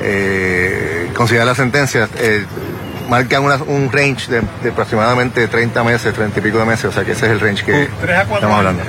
eh, 0.02 1.10
considerar 1.16 1.48
las 1.48 1.58
sentencias, 1.58 2.10
marcan 3.12 3.44
un 3.44 3.92
range 3.92 4.32
de, 4.32 4.70
aproximadamente 4.70 5.46
30 5.46 5.84
meses, 5.84 6.14
30 6.14 6.40
y 6.40 6.42
pico 6.42 6.60
de 6.60 6.66
meses, 6.66 6.86
o 6.86 6.92
sea 6.94 7.04
que 7.04 7.12
ese 7.12 7.26
es 7.26 7.34
el 7.34 7.42
range 7.42 7.66
que 7.66 7.84
estamos 7.84 8.58
hablando. 8.58 8.82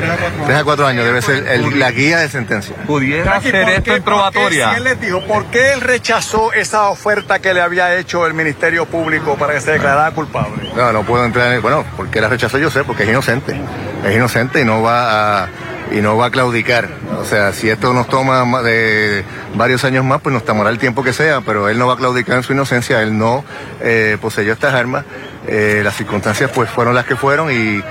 3 0.47 0.59
a 0.59 0.65
4 0.65 0.87
años, 0.87 1.05
debe 1.05 1.21
ser 1.21 1.45
la 1.75 1.91
guía 1.91 2.19
de 2.19 2.29
sentencia. 2.29 2.77
¿Pudiera 2.87 3.41
ser 3.41 3.69
esto 3.69 3.97
en 3.97 4.03
probatoria? 4.05 4.71
Si 4.71 4.77
él 4.77 5.01
dijo, 5.01 5.27
¿por 5.27 5.47
qué 5.47 5.73
él 5.73 5.81
rechazó 5.81 6.53
esa 6.53 6.89
oferta 6.89 7.41
que 7.41 7.53
le 7.53 7.63
había 7.63 7.97
hecho 7.97 8.25
el 8.25 8.35
Ministerio 8.35 8.87
Público 8.87 9.35
para 9.37 9.55
que 9.55 9.61
se 9.61 9.73
declarara 9.73 10.13
culpable? 10.13 10.71
No, 10.77 10.93
no 10.93 11.03
puedo 11.03 11.25
entrar 11.25 11.53
en... 11.53 11.61
Bueno, 11.61 11.85
¿por 11.97 12.09
qué 12.09 12.21
la 12.21 12.29
rechazó? 12.29 12.59
Yo 12.59 12.71
sé, 12.71 12.85
porque 12.85 13.03
es 13.03 13.09
inocente. 13.09 13.61
Es 14.07 14.15
inocente 14.15 14.61
y 14.61 14.65
no 14.65 14.83
va 14.83 15.43
a 15.43 15.49
y 15.92 16.00
no 16.00 16.16
va 16.16 16.26
a 16.26 16.31
claudicar. 16.31 16.88
O 17.20 17.24
sea, 17.24 17.52
si 17.52 17.68
esto 17.68 17.92
nos 17.92 18.09
toma 18.09 18.62
de 18.62 19.24
varios 19.55 19.85
años 19.85 20.05
más, 20.05 20.20
pues 20.20 20.33
nos 20.33 20.44
tomará 20.44 20.70
el 20.70 20.78
tiempo 20.78 21.02
que 21.02 21.12
sea, 21.12 21.40
pero 21.40 21.68
él 21.68 21.78
no 21.78 21.87
va 21.87 21.94
a 21.94 21.96
claudicar 21.96 22.37
en 22.37 22.42
su 22.42 22.52
inocencia, 22.52 23.02
él 23.02 23.16
no 23.16 23.44
eh, 23.81 24.16
poseyó 24.20 24.52
estas 24.52 24.74
armas, 24.74 25.05
eh, 25.46 25.81
las 25.85 25.96
circunstancias 25.96 26.50
pues 26.55 26.70
fueron 26.70 26.94
las 26.94 27.07
que 27.07 27.16
fueron 27.16 27.50
y, 27.50 27.83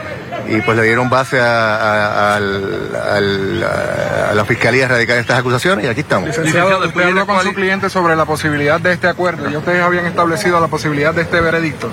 pues 0.65 0.77
le 0.77 0.83
dieron 0.83 1.09
base 1.09 1.39
a, 1.39 2.37
la 4.33 4.45
fiscalía 4.45 4.85
a 4.85 4.89
radicar 4.89 5.17
estas 5.17 5.39
acusaciones 5.39 5.85
y 5.85 5.87
aquí 5.87 6.01
estamos. 6.01 6.27
Licenciado, 6.27 6.85
usted 6.85 7.03
habló 7.03 7.25
con 7.25 7.41
su 7.41 7.53
cliente 7.53 7.89
sobre 7.89 8.17
la 8.17 8.25
posibilidad 8.25 8.79
de 8.79 8.91
este 8.91 9.07
acuerdo 9.07 9.49
y 9.49 9.55
ustedes 9.55 9.81
habían 9.81 10.05
establecido 10.07 10.59
la 10.59 10.67
posibilidad 10.67 11.13
de 11.13 11.21
este 11.21 11.39
veredicto. 11.39 11.89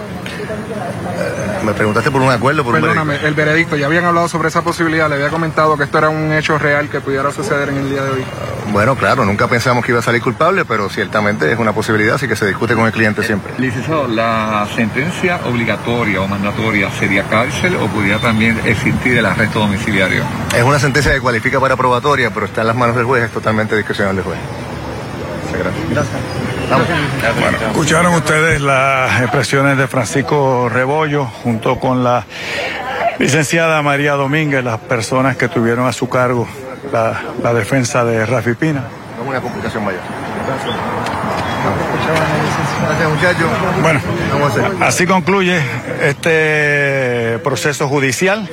Me 1.68 1.74
preguntaste 1.74 2.10
por 2.10 2.22
un 2.22 2.30
acuerdo, 2.30 2.64
por 2.64 2.80
Perdóname, 2.80 3.16
el 3.26 3.34
veredicto. 3.34 3.76
Ya 3.76 3.84
habían 3.84 4.06
hablado 4.06 4.26
sobre 4.26 4.48
esa 4.48 4.62
posibilidad. 4.62 5.06
Le 5.06 5.16
había 5.16 5.28
comentado 5.28 5.76
que 5.76 5.84
esto 5.84 5.98
era 5.98 6.08
un 6.08 6.32
hecho 6.32 6.56
real 6.56 6.88
que 6.88 7.02
pudiera 7.02 7.30
suceder 7.30 7.68
en 7.68 7.76
el 7.76 7.90
día 7.90 8.04
de 8.04 8.10
hoy. 8.10 8.24
Bueno, 8.72 8.96
claro, 8.96 9.26
nunca 9.26 9.48
pensamos 9.48 9.84
que 9.84 9.92
iba 9.92 10.00
a 10.00 10.02
salir 10.02 10.22
culpable, 10.22 10.64
pero 10.64 10.88
ciertamente 10.88 11.52
es 11.52 11.58
una 11.58 11.74
posibilidad, 11.74 12.14
así 12.14 12.26
que 12.26 12.36
se 12.36 12.46
discute 12.46 12.74
con 12.74 12.86
el 12.86 12.92
cliente 12.92 13.22
siempre. 13.22 13.52
Licenciado, 13.58 14.08
¿la 14.08 14.66
sentencia 14.74 15.40
obligatoria 15.44 16.22
o 16.22 16.26
mandatoria 16.26 16.90
sería 16.92 17.24
cárcel 17.24 17.76
o 17.76 17.86
pudiera 17.88 18.18
también 18.18 18.58
existir 18.64 19.18
el 19.18 19.26
arresto 19.26 19.58
domiciliario? 19.58 20.22
Es 20.56 20.62
una 20.62 20.78
sentencia 20.78 21.12
que 21.12 21.20
cualifica 21.20 21.60
para 21.60 21.76
probatoria, 21.76 22.30
pero 22.30 22.46
está 22.46 22.62
en 22.62 22.68
las 22.68 22.76
manos 22.76 22.96
del 22.96 23.04
juez, 23.04 23.24
es 23.24 23.30
totalmente 23.30 23.76
discrecional 23.76 24.16
del 24.16 24.24
juez. 24.24 24.38
Gracias. 25.90 26.57
Escucharon 27.68 28.14
ustedes 28.14 28.60
las 28.60 29.22
expresiones 29.22 29.78
de 29.78 29.86
Francisco 29.86 30.68
Rebollo 30.68 31.24
junto 31.24 31.78
con 31.78 32.04
la 32.04 32.24
licenciada 33.18 33.80
María 33.82 34.12
Domínguez, 34.14 34.62
las 34.62 34.78
personas 34.78 35.36
que 35.36 35.48
tuvieron 35.48 35.86
a 35.86 35.92
su 35.92 36.08
cargo 36.08 36.46
la, 36.92 37.54
defensa 37.54 38.04
de 38.04 38.24
Rafi 38.24 38.54
Pina. 38.54 38.84
una 39.26 39.40
complicación 39.40 39.84
mayor. 39.84 40.00
Gracias, 42.86 43.10
muchachos. 43.10 43.50
Bueno, 43.82 44.00
así 44.80 45.06
concluye 45.06 45.60
este 46.02 47.38
proceso 47.42 47.88
judicial 47.88 48.48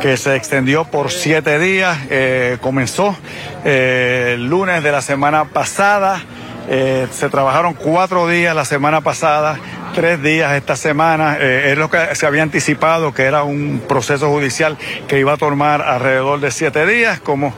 que 0.00 0.16
se 0.16 0.34
extendió 0.36 0.84
por 0.84 1.10
siete 1.10 1.58
días. 1.58 1.98
Eh, 2.10 2.58
comenzó 2.60 3.16
eh, 3.64 4.32
el 4.34 4.48
lunes 4.48 4.82
de 4.82 4.92
la 4.92 5.02
semana 5.02 5.44
pasada. 5.44 6.20
Eh, 6.68 7.06
se 7.10 7.28
trabajaron 7.28 7.74
cuatro 7.74 8.28
días 8.28 8.54
la 8.54 8.64
semana 8.64 9.00
pasada, 9.00 9.58
tres 9.94 10.22
días 10.22 10.52
esta 10.52 10.76
semana. 10.76 11.36
es 11.38 11.76
lo 11.76 11.90
que 11.90 12.14
se 12.14 12.26
había 12.26 12.42
anticipado, 12.42 13.12
que 13.12 13.22
era 13.22 13.42
un 13.42 13.82
proceso 13.88 14.28
judicial 14.28 14.76
que 15.08 15.18
iba 15.18 15.32
a 15.32 15.36
tomar 15.36 15.82
alrededor 15.82 16.40
de 16.40 16.50
siete 16.50 16.86
días, 16.86 17.20
como 17.20 17.52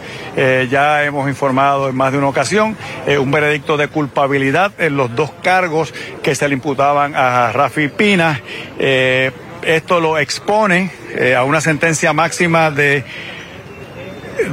ya 0.70 1.04
hemos 1.04 1.28
informado 1.28 1.88
en 1.88 1.96
más 1.96 2.12
de 2.12 2.18
una 2.18 2.28
ocasión. 2.28 2.76
un 3.06 3.30
veredicto 3.30 3.76
de 3.76 3.88
culpabilidad 3.88 4.72
en 4.78 4.96
los 4.96 5.14
dos 5.14 5.30
cargos 5.42 5.92
que 6.22 6.34
se 6.34 6.48
le 6.48 6.54
imputaban 6.54 7.14
a 7.14 7.52
Rafi 7.52 7.88
Pina. 7.88 8.40
esto 8.78 10.00
lo 10.00 10.18
expone 10.18 10.90
eh, 11.14 11.34
a 11.34 11.44
una 11.44 11.60
sentencia 11.60 12.14
máxima 12.14 12.70
de 12.70 13.04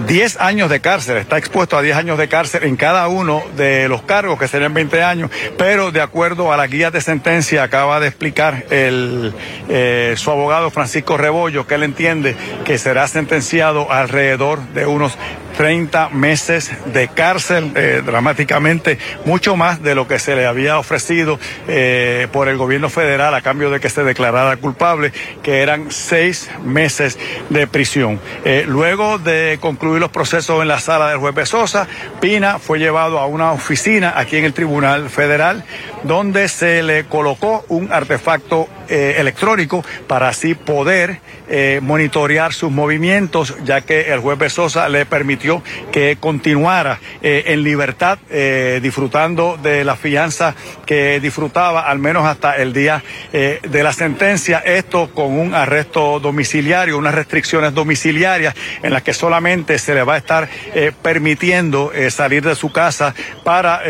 10 0.08 0.38
años 0.40 0.70
de 0.70 0.80
cárcel, 0.80 1.18
está 1.18 1.38
expuesto 1.38 1.78
a 1.78 1.82
10 1.82 1.98
años 1.98 2.18
de 2.18 2.28
cárcel 2.28 2.64
en 2.64 2.76
cada 2.76 3.08
uno 3.08 3.44
de 3.56 3.88
los 3.88 4.02
cargos, 4.04 4.40
que 4.40 4.48
serían 4.48 4.74
20 4.74 5.04
años, 5.04 5.32
pero 5.58 5.92
de 5.92 6.02
acuerdo 6.02 6.52
a 6.52 6.58
la 6.58 6.68
guía 6.68 6.92
de 6.92 7.02
sentencia 7.02 7.64
acaba 7.64 8.00
de 8.00 8.08
explicar 8.08 8.66
el, 8.70 9.34
eh, 9.68 10.14
su 10.18 10.32
abogado 10.32 10.70
Francisco 10.72 11.18
Rebollo, 11.18 11.68
que 11.68 11.76
él 11.76 11.84
entiende 11.84 12.36
que 12.66 12.78
será 12.78 13.08
sentenciado 13.08 13.92
alrededor 13.92 14.60
de 14.74 14.86
unos 14.86 15.18
30 15.60 16.12
meses 16.12 16.72
de 16.94 17.10
cárcel, 17.10 17.74
eh, 17.76 18.02
dramáticamente 18.06 18.98
mucho 19.26 19.58
más 19.58 19.84
de 19.84 19.94
lo 19.94 20.08
que 20.08 20.18
se 20.18 20.34
le 20.34 20.46
había 20.46 20.80
ofrecido 20.80 21.38
eh, 21.68 22.30
por 22.32 22.48
el 22.48 22.56
gobierno 22.56 22.90
federal 22.90 23.34
a 23.34 23.42
cambio 23.42 23.70
de 23.70 23.82
que 23.82 23.90
se 23.90 24.06
declarara 24.06 24.56
culpable, 24.56 25.12
que 25.44 25.62
eran 25.62 25.92
seis 25.92 26.50
meses 26.64 27.20
de 27.50 27.68
prisión. 27.68 28.22
Eh, 28.46 28.64
luego 28.70 29.18
de 29.18 29.58
concluir 29.60 30.00
los 30.00 30.12
procesos 30.12 30.62
en 30.62 30.70
la 30.70 30.80
sala 30.80 31.10
del 31.10 31.18
juez 31.18 31.36
Besosa, 31.36 31.90
Pina 32.22 32.58
fue 32.58 32.80
llevado 32.80 33.20
a 33.20 33.26
una 33.26 33.52
oficina 33.52 34.14
aquí 34.16 34.38
en 34.38 34.46
el 34.46 34.54
Tribunal 34.54 35.10
Federal 35.10 35.66
donde 36.04 36.48
se 36.48 36.82
le 36.84 37.04
colocó 37.04 37.66
un 37.68 37.92
artefacto 37.92 38.70
electrónico 38.90 39.84
para 40.08 40.30
así 40.30 40.56
poder 40.56 41.20
monitorear 41.82 42.54
sus 42.54 42.72
movimientos, 42.72 43.56
ya 43.64 43.82
que 43.82 44.14
el 44.14 44.20
juez 44.20 44.38
Besosa 44.38 44.88
le 44.90 45.06
permitió 45.06 45.64
que 45.92 46.18
continuara 46.20 47.00
eh, 47.22 47.44
en 47.48 47.64
libertad, 47.64 48.20
eh, 48.30 48.80
disfrutando 48.82 49.58
de 49.62 49.84
la 49.84 49.96
fianza 49.96 50.56
que 50.86 51.20
disfrutaba 51.20 51.82
al 51.82 52.00
menos 52.00 52.26
hasta 52.26 52.56
el 52.56 52.74
día 52.74 53.04
eh, 53.34 53.60
de 53.68 53.84
la 53.84 53.94
sentencia. 53.94 54.60
Esto 54.60 55.12
con 55.14 55.38
un 55.38 55.54
arresto 55.54 56.20
domiciliario, 56.20 56.98
unas 56.98 57.16
restricciones 57.16 57.74
domiciliarias 57.74 58.56
en 58.84 58.94
las 58.94 59.04
que 59.04 59.14
solamente 59.14 59.78
se 59.80 59.94
le 59.94 60.04
va 60.04 60.16
a 60.16 60.18
estar 60.18 60.50
permitiendo 61.02 61.92
salir 62.10 62.44
de 62.44 62.56
su 62.56 62.72
casa 62.72 63.14
para 63.44 63.82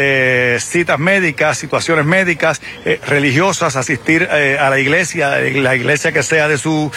citas 0.59 0.99
médicas, 0.99 1.57
situaciones 1.57 2.05
médicas, 2.05 2.62
religiosas, 3.05 3.75
asistir 3.75 4.23
a 4.23 4.69
la 4.69 4.79
iglesia, 4.79 4.88
la 4.89 5.75
iglesia 5.75 6.12
que 6.12 6.23
sea 6.23 6.47
de 6.47 6.58
su 6.58 6.91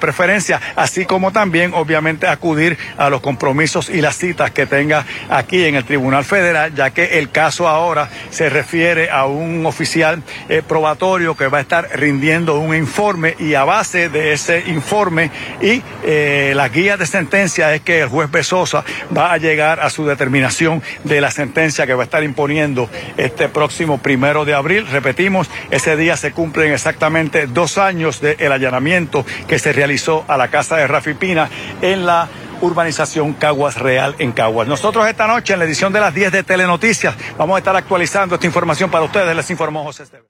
preferencia, 0.00 0.60
así 0.76 1.04
como 1.06 1.32
también 1.32 1.72
obviamente 1.74 2.26
acudir 2.26 2.76
a 2.96 3.10
los 3.10 3.20
compromisos 3.20 3.88
y 3.88 4.00
las 4.00 4.16
citas 4.16 4.50
que 4.50 4.66
tenga 4.66 5.04
aquí 5.30 5.64
en 5.64 5.74
el 5.74 5.84
Tribunal 5.84 6.24
Federal, 6.24 6.74
ya 6.74 6.90
que 6.90 7.18
el 7.18 7.30
caso 7.30 7.68
ahora 7.68 8.08
se 8.30 8.48
refiere 8.48 9.10
a 9.10 9.26
un 9.26 9.64
oficial 9.66 10.22
eh, 10.48 10.62
probatorio 10.66 11.36
que 11.36 11.48
va 11.48 11.58
a 11.58 11.60
estar 11.60 11.88
rindiendo 11.94 12.58
un 12.58 12.74
informe 12.74 13.34
y 13.38 13.54
a 13.54 13.64
base 13.64 14.08
de 14.08 14.32
ese 14.32 14.64
informe 14.66 15.30
y 15.60 15.82
eh, 16.04 16.52
las 16.54 16.72
guías 16.72 16.98
de 16.98 17.06
sentencia 17.06 17.74
es 17.74 17.80
que 17.82 18.00
el 18.00 18.08
juez 18.08 18.30
Besosa 18.30 18.84
va 19.16 19.32
a 19.32 19.38
llegar 19.38 19.80
a 19.80 19.90
su 19.90 20.06
determinación 20.06 20.82
de 21.04 21.20
la 21.20 21.30
sentencia 21.30 21.86
que 21.86 21.94
va 21.94 22.02
a 22.02 22.04
estar 22.04 22.22
imponiendo 22.22 22.88
este 23.16 23.48
próximo 23.48 23.98
primero 23.98 24.44
de 24.44 24.54
abril. 24.54 24.86
Repetimos, 24.86 25.48
ese 25.70 25.96
día 25.96 26.16
se 26.16 26.32
cumplen 26.32 26.72
exactamente 26.72 27.05
exactamente 27.06 27.46
dos 27.46 27.78
años 27.78 28.20
del 28.20 28.50
allanamiento 28.50 29.24
que 29.46 29.60
se 29.60 29.72
realizó 29.72 30.24
a 30.26 30.36
la 30.36 30.48
casa 30.48 30.76
de 30.76 30.88
Rafi 30.88 31.14
Pina 31.14 31.48
en 31.80 32.04
la 32.04 32.28
urbanización 32.60 33.34
Caguas 33.34 33.76
Real 33.76 34.16
en 34.18 34.32
Caguas. 34.32 34.66
Nosotros 34.66 35.06
esta 35.06 35.28
noche 35.28 35.52
en 35.52 35.60
la 35.60 35.66
edición 35.66 35.92
de 35.92 36.00
las 36.00 36.12
10 36.12 36.32
de 36.32 36.42
Telenoticias 36.42 37.14
vamos 37.38 37.54
a 37.54 37.58
estar 37.58 37.76
actualizando 37.76 38.34
esta 38.34 38.46
información 38.46 38.90
para 38.90 39.04
ustedes. 39.04 39.36
Les 39.36 39.50
informó 39.50 39.84
José 39.84 40.02
Esteban. 40.02 40.24